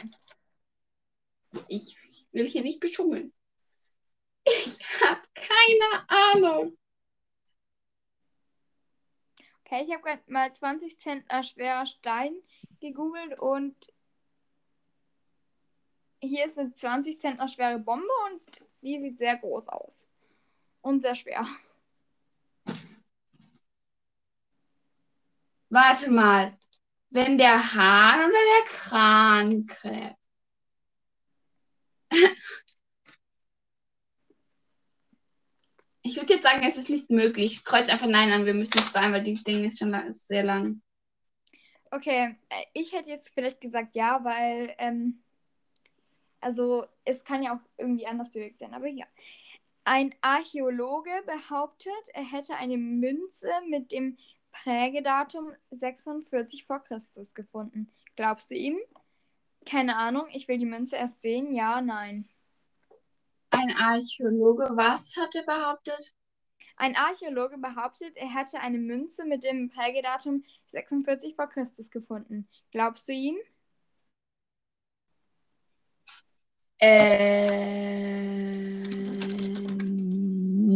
Ich 1.67 1.97
will 2.31 2.47
hier 2.47 2.63
nicht 2.63 2.79
beschummeln. 2.79 3.33
Ich 4.45 4.79
habe 5.01 5.21
keine 5.33 6.09
Ahnung. 6.09 6.77
Okay, 9.63 9.83
ich 9.85 9.91
habe 9.91 10.03
gerade 10.03 10.23
mal 10.27 10.53
20 10.53 10.99
Zentner 10.99 11.43
schwerer 11.43 11.87
Stein 11.87 12.35
gegoogelt 12.79 13.39
und 13.39 13.75
hier 16.19 16.45
ist 16.45 16.57
eine 16.57 16.73
20 16.73 17.19
Zentner 17.19 17.49
schwere 17.49 17.79
Bombe 17.79 18.13
und 18.31 18.63
die 18.81 18.99
sieht 18.99 19.17
sehr 19.17 19.37
groß 19.37 19.67
aus. 19.69 20.07
Und 20.81 21.01
sehr 21.01 21.15
schwer. 21.15 21.47
Warte 25.75 26.09
mal. 26.09 26.57
Wenn 27.09 27.37
der 27.37 27.73
Hahn 27.73 28.19
oder 28.21 28.29
der 28.29 28.65
Kran 28.65 29.65
kräht. 29.65 30.15
Ich 36.01 36.15
würde 36.15 36.35
jetzt 36.35 36.43
sagen, 36.43 36.63
es 36.65 36.77
ist 36.77 36.89
nicht 36.89 37.09
möglich. 37.09 37.65
Kreuz 37.65 37.89
einfach 37.89 38.07
Nein 38.07 38.31
an, 38.31 38.45
wir 38.45 38.53
müssen 38.53 38.77
nicht 38.77 38.95
rein, 38.95 39.11
weil 39.11 39.23
die 39.23 39.33
Ding 39.33 39.65
ist 39.65 39.79
schon 39.79 39.89
lang, 39.89 40.07
ist 40.07 40.29
sehr 40.29 40.43
lang. 40.43 40.81
Okay, 41.91 42.37
äh, 42.47 42.63
ich 42.73 42.93
hätte 42.93 43.09
jetzt 43.09 43.33
vielleicht 43.33 43.59
gesagt 43.59 43.97
ja, 43.97 44.23
weil, 44.23 44.73
ähm, 44.77 45.21
also 46.39 46.85
es 47.03 47.25
kann 47.25 47.43
ja 47.43 47.53
auch 47.53 47.69
irgendwie 47.77 48.07
anders 48.07 48.31
bewegt 48.31 48.59
sein, 48.59 48.73
aber 48.73 48.87
ja. 48.87 49.07
Ein 49.83 50.15
Archäologe 50.21 51.11
behauptet, 51.25 51.91
er 52.13 52.23
hätte 52.23 52.55
eine 52.55 52.77
Münze 52.77 53.49
mit 53.67 53.91
dem 53.91 54.17
Prägedatum 54.63 55.53
46 55.71 56.65
vor 56.65 56.79
Christus 56.79 57.33
gefunden. 57.33 57.91
Glaubst 58.15 58.49
du 58.49 58.55
ihm? 58.55 58.79
Keine 59.65 59.97
Ahnung, 59.97 60.27
ich 60.31 60.47
will 60.47 60.57
die 60.57 60.65
Münze 60.65 60.95
erst 60.95 61.21
sehen. 61.21 61.53
Ja, 61.53 61.81
nein. 61.81 62.29
Ein 63.49 63.75
Archäologe, 63.75 64.69
was 64.71 65.15
hat 65.17 65.35
er 65.35 65.43
behauptet? 65.43 66.13
Ein 66.77 66.95
Archäologe 66.95 67.57
behauptet, 67.57 68.15
er 68.17 68.33
hätte 68.33 68.59
eine 68.59 68.77
Münze 68.77 69.25
mit 69.25 69.43
dem 69.43 69.69
Prägedatum 69.69 70.43
46 70.65 71.35
vor 71.35 71.47
Christus 71.47 71.89
gefunden. 71.89 72.47
Glaubst 72.71 73.07
du 73.07 73.13
ihm? 73.13 73.37
Äh, 76.79 78.15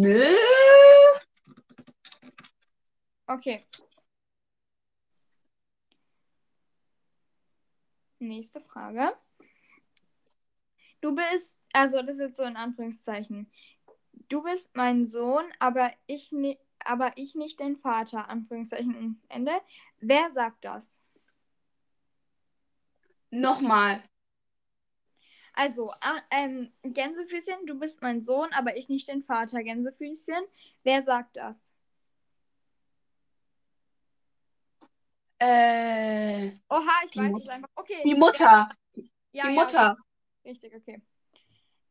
nö. 0.01 0.25
Okay. 3.29 3.63
Nächste 8.17 8.59
Frage. 8.59 9.15
Du 10.99 11.15
bist, 11.15 11.55
also 11.71 12.01
das 12.01 12.15
ist 12.15 12.21
jetzt 12.21 12.37
so 12.37 12.43
in 12.43 12.55
Anführungszeichen. 12.55 13.51
Du 14.29 14.41
bist 14.41 14.75
mein 14.75 15.07
Sohn, 15.07 15.45
aber 15.59 15.91
ich, 16.07 16.33
aber 16.79 17.13
ich 17.17 17.35
nicht 17.35 17.59
den 17.59 17.77
Vater. 17.77 18.29
Anführungszeichen 18.29 19.21
Ende. 19.29 19.53
Wer 19.99 20.31
sagt 20.31 20.65
das? 20.65 20.91
Nochmal. 23.29 24.01
Also, 25.53 25.91
ah, 26.01 26.19
ähm, 26.31 26.71
Gänsefüßchen, 26.81 27.67
du 27.67 27.77
bist 27.77 28.01
mein 28.01 28.23
Sohn, 28.23 28.51
aber 28.53 28.75
ich 28.75 28.89
nicht 28.89 29.07
den 29.07 29.23
Vater. 29.23 29.61
Gänsefüßchen, 29.61 30.43
wer 30.83 31.03
sagt 31.03 31.37
das? 31.37 31.73
Äh, 35.39 36.51
Oha, 36.69 36.91
ich 37.05 37.11
Die 37.11 37.19
weiß 37.19 37.31
Mut- 37.31 37.41
es 37.43 37.47
einfach. 37.49 37.69
Okay. 37.75 38.01
die 38.03 38.15
Mutter. 38.15 38.69
Ja, 39.31 39.47
die 39.47 39.53
ja, 39.55 39.61
Mutter. 39.61 39.97
Richtig, 40.45 40.75
okay. 40.75 41.01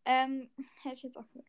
Ähm, 0.05 0.51
hätte 0.83 0.95
ich 0.97 1.03
jetzt 1.05 1.17
auch 1.17 1.27
gesagt. 1.29 1.49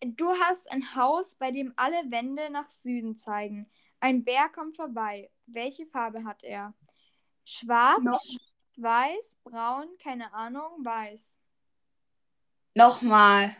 Du 0.00 0.28
hast 0.30 0.70
ein 0.70 0.94
Haus, 0.94 1.36
bei 1.36 1.50
dem 1.50 1.72
alle 1.76 2.10
Wände 2.10 2.50
nach 2.50 2.70
Süden 2.70 3.16
zeigen. 3.16 3.70
Ein 3.98 4.24
Bär 4.24 4.48
kommt 4.50 4.76
vorbei. 4.76 5.30
Welche 5.46 5.86
Farbe 5.86 6.24
hat 6.24 6.44
er? 6.44 6.74
Schwarz, 7.44 8.02
Noch, 8.02 8.22
weiß, 8.76 9.36
braun, 9.44 9.88
keine 10.02 10.32
Ahnung, 10.34 10.84
weiß. 10.84 11.32
nochmal. 12.74 13.56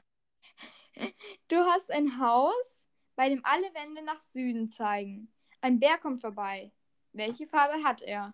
Du 1.48 1.56
hast 1.56 1.90
ein 1.90 2.18
Haus, 2.20 2.84
bei 3.16 3.28
dem 3.28 3.44
alle 3.44 3.72
Wände 3.74 4.02
nach 4.02 4.20
Süden 4.20 4.70
zeigen. 4.70 5.32
Ein 5.66 5.80
Bär 5.80 5.98
kommt 5.98 6.20
vorbei. 6.20 6.70
Welche 7.12 7.48
Farbe 7.48 7.82
hat 7.82 8.00
er? 8.00 8.32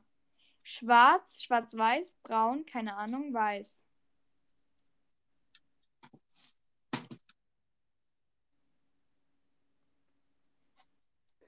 Schwarz, 0.65 1.43
schwarz-weiß, 1.43 2.15
braun, 2.23 2.67
keine 2.67 2.95
Ahnung, 2.95 3.33
weiß. 3.33 3.75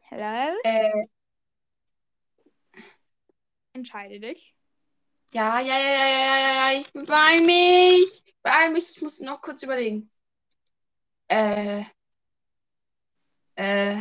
Hello? 0.09 0.57
Äh, 0.63 1.05
Entscheide 3.75 4.21
dich. 4.21 4.57
ja, 5.35 5.61
ja, 5.61 5.79
ja, 5.79 5.93
ja, 5.93 6.07
ja, 6.09 6.37
ja, 6.39 6.73
ja, 6.73 6.81
ich 6.81 6.91
beeil 6.95 7.43
mich. 7.43 8.25
Beeil 8.43 8.73
mich, 8.73 8.97
ich 8.97 9.03
muss 9.03 9.21
noch 9.21 9.43
kurz 9.43 9.63
überlegen. 9.63 10.11
Äh, 11.29 11.85
äh, 13.57 14.01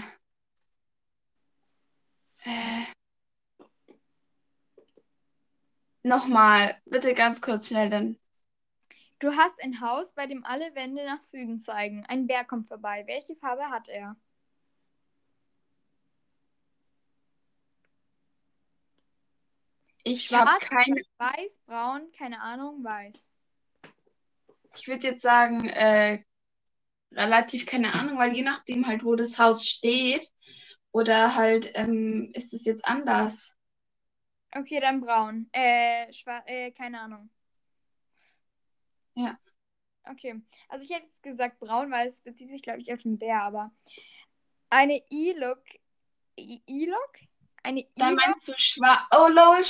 äh. 2.46 2.84
Nochmal, 6.04 6.82
bitte 6.86 7.14
ganz 7.14 7.42
kurz 7.42 7.70
schnell 7.70 7.90
dann. 7.90 8.20
Du 9.20 9.32
hast 9.38 9.62
ein 9.64 9.80
Haus, 9.80 10.14
bei 10.14 10.28
dem 10.28 10.44
alle 10.44 10.76
Wände 10.76 11.06
nach 11.06 11.24
Süden 11.24 11.60
zeigen. 11.60 12.06
Ein 12.08 12.28
Bär 12.28 12.44
kommt 12.44 12.68
vorbei. 12.68 13.06
Welche 13.08 13.36
Farbe 13.38 13.70
hat 13.70 13.88
er? 13.88 14.18
Ich 20.04 20.34
habe 20.34 20.60
keine, 20.60 21.02
weiß, 21.18 21.62
braun, 21.66 22.12
keine 22.18 22.42
Ahnung, 22.42 22.84
weiß. 22.84 23.30
ich 24.76 24.88
würde 24.88 25.08
jetzt 25.08 25.22
sagen, 25.22 25.70
äh, 25.70 26.24
relativ 27.14 27.66
keine 27.66 27.94
Ahnung, 27.94 28.18
weil 28.18 28.36
je 28.36 28.44
nachdem 28.44 28.86
halt, 28.88 29.06
wo 29.06 29.16
das 29.16 29.40
Haus 29.40 29.66
steht, 29.66 30.28
oder 30.94 31.36
halt, 31.36 31.72
ähm, 31.76 32.32
ist 32.34 32.54
es 32.54 32.64
jetzt 32.66 32.86
anders. 32.88 33.58
Okay, 34.56 34.80
dann 34.80 35.02
braun. 35.02 35.50
Äh, 35.52 36.12
schwarz, 36.14 36.44
äh, 36.48 36.72
keine 36.72 37.00
Ahnung. 37.02 37.30
Ja. 39.16 39.40
Okay. 40.10 40.42
Also 40.70 40.86
ich 40.86 40.92
hätte 40.92 41.06
jetzt 41.06 41.24
gesagt 41.24 41.60
braun, 41.60 41.92
weil 41.92 42.08
es 42.08 42.22
bezieht 42.22 42.50
sich, 42.50 42.62
glaube 42.62 42.82
ich, 42.82 42.94
auf 42.94 43.02
den 43.04 43.18
Bär, 43.18 43.42
aber 43.42 43.72
eine 44.70 45.02
E-Look. 45.10 45.64
E- 46.38 46.62
E-Look? 46.68 47.14
Eine 47.64 47.82
Dann 47.96 48.14
E-Look? 48.14 48.22
meinst 48.26 48.48
du 48.48 48.54
schwarz. 48.56 49.02
Oh, 49.12 49.28
lol. 49.30 49.62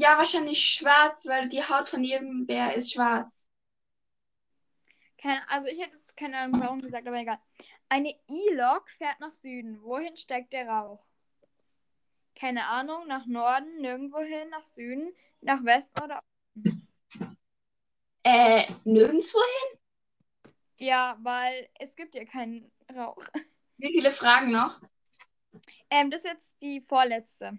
Ja, 0.00 0.18
wahrscheinlich 0.18 0.64
schwarz, 0.64 1.26
weil 1.26 1.48
die 1.48 1.62
Haut 1.62 1.88
von 1.88 2.04
jedem 2.04 2.46
Bär 2.46 2.74
ist 2.76 2.92
schwarz. 2.92 3.48
Keine, 5.20 5.48
also 5.50 5.66
ich 5.66 5.78
hätte 5.78 5.96
jetzt 5.96 6.16
keine 6.16 6.38
Ahnung 6.38 6.60
braun 6.60 6.80
gesagt, 6.82 7.06
aber 7.06 7.18
egal. 7.18 7.38
Eine 7.88 8.10
E-Lok 8.28 8.88
fährt 8.98 9.20
nach 9.20 9.32
Süden. 9.34 9.82
Wohin 9.82 10.16
steigt 10.16 10.52
der 10.52 10.68
Rauch? 10.68 11.04
Keine 12.34 12.66
Ahnung, 12.66 13.06
nach 13.06 13.26
Norden, 13.26 13.80
nirgendwohin, 13.82 14.48
nach 14.50 14.66
Süden, 14.66 15.12
nach 15.42 15.62
Westen 15.64 16.02
oder 16.02 16.20
Äh, 18.22 18.66
nirgendwo? 18.84 19.40
Ja, 20.78 21.18
weil 21.22 21.68
es 21.78 21.94
gibt 21.94 22.14
ja 22.14 22.24
keinen 22.24 22.70
Rauch. 22.94 23.22
Wie 23.78 23.92
viele 23.92 24.12
Fragen 24.12 24.52
noch? 24.52 24.80
Ähm, 25.90 26.10
das 26.10 26.20
ist 26.24 26.30
jetzt 26.30 26.54
die 26.62 26.80
vorletzte. 26.80 27.58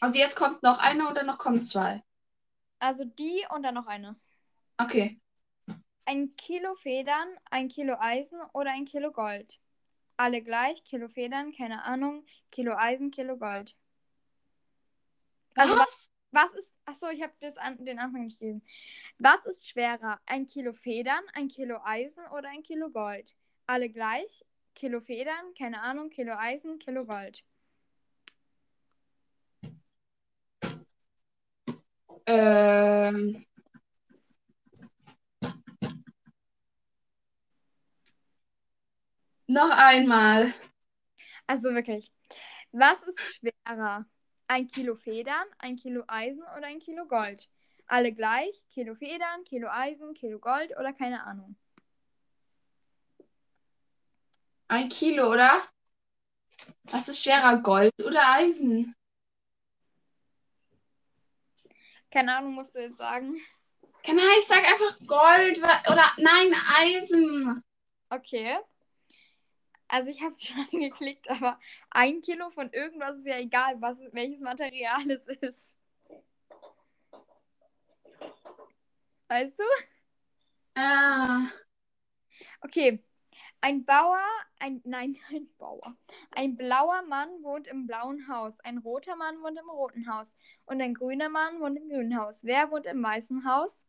Also 0.00 0.18
jetzt 0.18 0.36
kommt 0.36 0.62
noch 0.62 0.78
eine 0.78 1.08
oder 1.08 1.22
noch 1.22 1.38
kommen 1.38 1.62
zwei? 1.62 2.02
Also 2.80 3.04
die 3.04 3.46
und 3.54 3.62
dann 3.62 3.74
noch 3.74 3.86
eine. 3.86 4.16
Okay. 4.80 5.18
Ein 6.12 6.36
Kilo 6.36 6.74
Federn, 6.74 7.38
ein 7.50 7.68
Kilo 7.68 7.96
Eisen 7.98 8.38
oder 8.52 8.70
ein 8.72 8.84
Kilo 8.84 9.12
Gold? 9.12 9.58
Alle 10.18 10.42
gleich, 10.42 10.84
Kilo 10.84 11.08
Federn, 11.08 11.52
keine 11.52 11.84
Ahnung, 11.84 12.26
Kilo 12.50 12.74
Eisen, 12.76 13.10
Kilo 13.10 13.38
Gold. 13.38 13.74
Also 15.54 15.74
Was? 15.74 16.10
Was 16.32 16.52
ist. 16.52 16.74
Achso, 16.84 17.08
ich 17.08 17.22
habe 17.22 17.32
an, 17.56 17.82
den 17.82 17.98
Anfang 17.98 18.24
nicht 18.24 18.38
gelesen. 18.38 18.62
Was 19.18 19.46
ist 19.46 19.66
schwerer? 19.66 20.20
Ein 20.26 20.44
Kilo 20.44 20.74
Federn, 20.74 21.24
ein 21.32 21.48
Kilo 21.48 21.78
Eisen 21.82 22.26
oder 22.36 22.50
ein 22.50 22.62
Kilo 22.62 22.90
Gold? 22.90 23.34
Alle 23.66 23.88
gleich. 23.88 24.44
Kilo 24.74 25.00
Federn, 25.00 25.54
keine 25.56 25.80
Ahnung, 25.80 26.10
Kilo 26.10 26.34
Eisen, 26.36 26.78
Kilo 26.78 27.06
Gold. 27.06 27.42
Ähm. 32.26 33.46
Noch 39.52 39.68
einmal. 39.68 40.54
Also 41.46 41.74
wirklich. 41.74 42.10
Was 42.72 43.02
ist 43.02 43.20
schwerer? 43.20 44.06
Ein 44.48 44.66
Kilo 44.66 44.96
Federn, 44.96 45.46
ein 45.58 45.76
Kilo 45.76 46.04
Eisen 46.08 46.42
oder 46.56 46.68
ein 46.68 46.78
Kilo 46.78 47.04
Gold? 47.06 47.50
Alle 47.86 48.14
gleich. 48.14 48.64
Kilo 48.72 48.94
Federn, 48.94 49.44
Kilo 49.44 49.68
Eisen, 49.70 50.14
Kilo 50.14 50.38
Gold 50.38 50.70
oder 50.78 50.94
keine 50.94 51.22
Ahnung. 51.24 51.54
Ein 54.68 54.88
Kilo, 54.88 55.30
oder? 55.30 55.62
Was 56.84 57.08
ist 57.08 57.22
schwerer, 57.22 57.58
Gold 57.58 57.92
oder 58.02 58.26
Eisen? 58.26 58.96
Keine 62.10 62.38
Ahnung, 62.38 62.54
musst 62.54 62.74
du 62.74 62.78
jetzt 62.78 62.96
sagen. 62.96 63.36
Keine 64.02 64.22
Ahnung, 64.22 64.34
ich 64.38 64.46
sag 64.46 64.64
einfach 64.64 64.98
Gold 65.06 65.58
oder 65.58 66.10
nein, 66.16 66.54
Eisen. 66.74 67.62
Okay. 68.08 68.58
Also 69.92 70.10
ich 70.10 70.20
habe 70.22 70.30
es 70.30 70.42
schon 70.46 70.56
angeklickt, 70.72 71.28
aber 71.30 71.60
ein 71.90 72.22
Kilo 72.22 72.50
von 72.50 72.72
irgendwas 72.72 73.18
ist 73.18 73.26
ja 73.26 73.38
egal, 73.38 73.80
was, 73.80 74.00
welches 74.12 74.40
Material 74.40 75.10
es 75.10 75.26
ist. 75.26 75.76
Weißt 79.28 79.58
du? 79.58 79.64
Ah, 80.74 81.50
Okay. 82.62 83.02
Ein 83.60 83.84
Bauer, 83.84 84.20
ein, 84.60 84.82
nein, 84.84 85.16
ein 85.30 85.48
Bauer. 85.58 85.96
Ein 86.32 86.56
blauer 86.56 87.02
Mann 87.08 87.28
wohnt 87.42 87.66
im 87.68 87.86
blauen 87.86 88.28
Haus. 88.28 88.58
Ein 88.60 88.78
roter 88.78 89.16
Mann 89.16 89.40
wohnt 89.42 89.58
im 89.58 89.70
roten 89.70 90.08
Haus. 90.12 90.34
Und 90.66 90.80
ein 90.82 90.94
grüner 90.94 91.28
Mann 91.28 91.60
wohnt 91.60 91.76
im 91.78 91.88
grünen 91.88 92.18
Haus. 92.18 92.44
Wer 92.44 92.70
wohnt 92.70 92.86
im 92.86 93.02
weißen 93.02 93.44
Haus? 93.46 93.86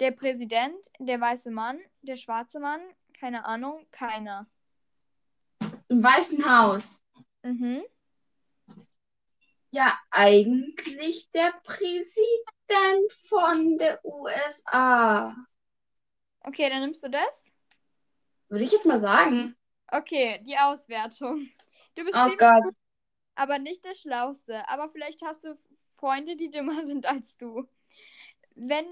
Der 0.00 0.12
Präsident, 0.12 0.78
der 0.98 1.20
weiße 1.20 1.50
Mann, 1.50 1.80
der 2.02 2.16
schwarze 2.16 2.60
Mann, 2.60 2.80
keine 3.14 3.44
Ahnung, 3.44 3.86
keiner. 3.90 4.48
Im 5.88 6.02
Weißen 6.02 6.44
Haus. 6.48 7.02
Mhm. 7.42 7.82
Ja, 9.70 9.98
eigentlich 10.10 11.30
der 11.32 11.52
Präsident 11.62 13.12
von 13.28 13.76
der 13.78 14.02
USA. 14.04 15.36
Okay, 16.40 16.70
dann 16.70 16.80
nimmst 16.80 17.02
du 17.02 17.10
das. 17.10 17.44
Würde 18.48 18.64
ich 18.64 18.72
jetzt 18.72 18.86
mal 18.86 19.00
sagen. 19.00 19.54
Okay, 19.88 20.40
die 20.44 20.56
Auswertung. 20.56 21.48
Du 21.94 22.04
bist 22.04 22.16
Oh 22.16 22.30
Gott. 22.38 22.62
gut, 22.62 22.74
aber 23.34 23.58
nicht 23.58 23.84
der 23.84 23.94
Schlauste. 23.94 24.68
Aber 24.68 24.88
vielleicht 24.88 25.22
hast 25.22 25.44
du 25.44 25.58
Freunde, 25.96 26.36
die 26.36 26.50
dümmer 26.50 26.86
sind 26.86 27.06
als 27.06 27.36
du. 27.36 27.68
Wenn, 28.54 28.86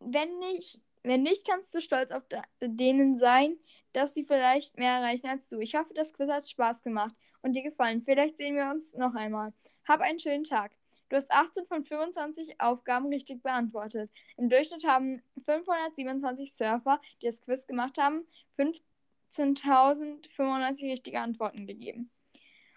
wenn 0.00 0.38
nicht, 0.38 0.80
wenn 1.02 1.22
nicht, 1.22 1.46
kannst 1.46 1.74
du 1.74 1.80
stolz 1.80 2.10
auf 2.10 2.26
de 2.28 2.40
denen 2.60 3.18
sein, 3.18 3.56
dass 3.92 4.12
die 4.12 4.24
vielleicht 4.24 4.78
mehr 4.78 4.92
erreichen 4.92 5.26
als 5.26 5.48
du. 5.48 5.58
Ich 5.60 5.74
hoffe, 5.74 5.92
das 5.94 6.12
Quiz 6.12 6.30
hat 6.30 6.48
Spaß 6.48 6.82
gemacht 6.82 7.14
und 7.42 7.54
dir 7.54 7.62
gefallen. 7.62 8.02
Vielleicht 8.04 8.38
sehen 8.38 8.56
wir 8.56 8.70
uns 8.70 8.94
noch 8.94 9.14
einmal. 9.14 9.52
Hab 9.86 10.00
einen 10.00 10.18
schönen 10.18 10.44
Tag. 10.44 10.72
Du 11.08 11.16
hast 11.16 11.30
18 11.30 11.66
von 11.66 11.84
25 11.84 12.58
Aufgaben 12.58 13.08
richtig 13.08 13.42
beantwortet. 13.42 14.10
Im 14.38 14.48
Durchschnitt 14.48 14.86
haben 14.86 15.22
527 15.44 16.54
Surfer, 16.54 17.00
die 17.20 17.26
das 17.26 17.42
Quiz 17.42 17.66
gemacht 17.66 17.98
haben, 17.98 18.26
15.095 18.56 20.90
richtige 20.90 21.20
Antworten 21.20 21.66
gegeben. 21.66 22.10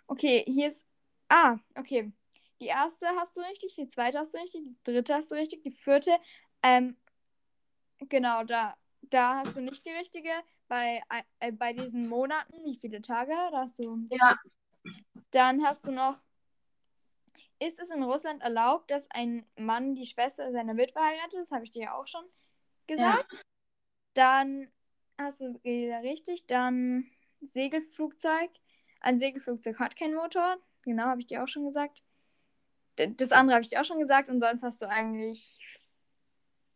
Okay, 0.07 0.43
hier 0.47 0.67
ist. 0.67 0.85
Ah, 1.29 1.57
okay. 1.75 2.11
Die 2.59 2.67
erste 2.67 3.07
hast 3.17 3.37
du 3.37 3.41
richtig, 3.41 3.75
die 3.75 3.87
zweite 3.87 4.19
hast 4.19 4.33
du 4.33 4.37
richtig, 4.37 4.63
die 4.63 4.75
dritte 4.83 5.13
hast 5.13 5.31
du 5.31 5.35
richtig, 5.35 5.63
die 5.63 5.71
vierte. 5.71 6.17
Ähm, 6.61 6.97
genau, 7.99 8.43
da, 8.43 8.75
da 9.09 9.39
hast 9.39 9.55
du 9.55 9.61
nicht 9.61 9.85
die 9.85 9.91
richtige. 9.91 10.31
Bei, 10.67 11.01
äh, 11.39 11.51
bei 11.51 11.73
diesen 11.73 12.09
Monaten, 12.09 12.53
wie 12.65 12.77
viele 12.77 13.01
Tage, 13.01 13.31
da 13.51 13.61
hast 13.61 13.77
du. 13.79 14.07
Ja. 14.09 14.37
Dann 15.31 15.63
hast 15.63 15.85
du 15.85 15.91
noch. 15.91 16.17
Ist 17.59 17.79
es 17.79 17.89
in 17.89 18.03
Russland 18.03 18.41
erlaubt, 18.41 18.91
dass 18.91 19.09
ein 19.11 19.45
Mann 19.57 19.95
die 19.95 20.05
Schwester 20.05 20.51
seiner 20.51 20.75
Witwe 20.75 20.99
heiratet? 20.99 21.39
Das 21.39 21.51
habe 21.51 21.63
ich 21.63 21.71
dir 21.71 21.83
ja 21.83 21.93
auch 21.93 22.07
schon 22.07 22.25
gesagt. 22.87 23.31
Ja. 23.31 23.39
Dann 24.13 24.71
hast 25.17 25.39
du 25.39 25.59
wieder 25.63 26.01
richtig. 26.01 26.47
Dann 26.47 27.05
Segelflugzeug. 27.41 28.49
Ein 28.99 29.19
Segelflugzeug 29.19 29.79
hat 29.79 29.95
keinen 29.95 30.15
Motor. 30.15 30.57
Genau, 30.81 31.05
habe 31.05 31.21
ich 31.21 31.27
dir 31.27 31.43
auch 31.43 31.47
schon 31.47 31.65
gesagt. 31.65 32.01
Das 32.95 33.31
andere 33.31 33.55
habe 33.55 33.63
ich 33.63 33.69
dir 33.69 33.81
auch 33.81 33.85
schon 33.85 33.99
gesagt. 33.99 34.29
Und 34.29 34.41
sonst 34.41 34.63
hast 34.63 34.81
du 34.81 34.89
eigentlich. 34.89 35.59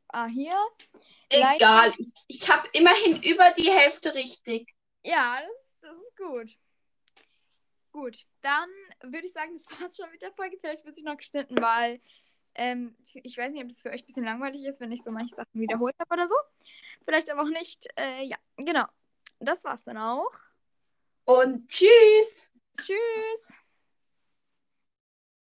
Ah, 0.08 0.28
hier. 0.28 0.56
Egal. 1.30 1.94
Ich, 1.98 2.13
ich 2.28 2.50
habe 2.50 2.68
immerhin 2.74 3.22
über 3.24 3.52
die 3.58 3.70
Hälfte 3.70 4.13
richtig. 4.15 4.74
Ja, 5.04 5.39
das, 5.48 5.78
das 5.82 5.98
ist 5.98 6.18
gut. 6.18 6.58
Gut, 7.92 8.26
dann 8.42 8.70
würde 9.02 9.28
ich 9.28 9.34
sagen, 9.34 9.54
das 9.54 9.65
war's 9.82 9.98
schon 9.98 10.10
mit 10.12 10.22
der 10.22 10.32
Folge. 10.34 10.58
Vielleicht 10.60 10.86
wird 10.86 10.96
sich 10.96 11.04
noch 11.04 11.18
geschnitten, 11.18 11.62
weil 11.62 12.02
ähm, 12.56 12.96
ich 13.13 13.38
weiß 13.38 13.52
nicht, 13.52 13.62
ob 13.63 13.70
das 13.70 13.82
für 13.82 13.89
euch 13.89 14.04
ein 14.04 14.06
bisschen 14.06 14.26
langweilig 14.26 14.65
ist, 14.65 14.80
wenn 14.80 14.92
ich 14.92 15.04
so 15.04 15.12
manche 15.12 15.36
Sachen 15.36 15.60
wiederholt 15.60 15.96
habe 16.00 16.13
oder 16.13 16.28
so. 16.28 16.36
Vielleicht 17.06 17.30
aber 17.32 17.44
auch 17.44 17.50
nicht. 17.50 17.88
Äh, 17.98 18.24
ja, 18.26 18.38
genau. 18.58 18.86
Das 19.39 19.63
war's 19.63 19.84
dann 19.84 19.98
auch. 19.98 20.32
Und 21.26 21.68
tschüss. 21.70 22.52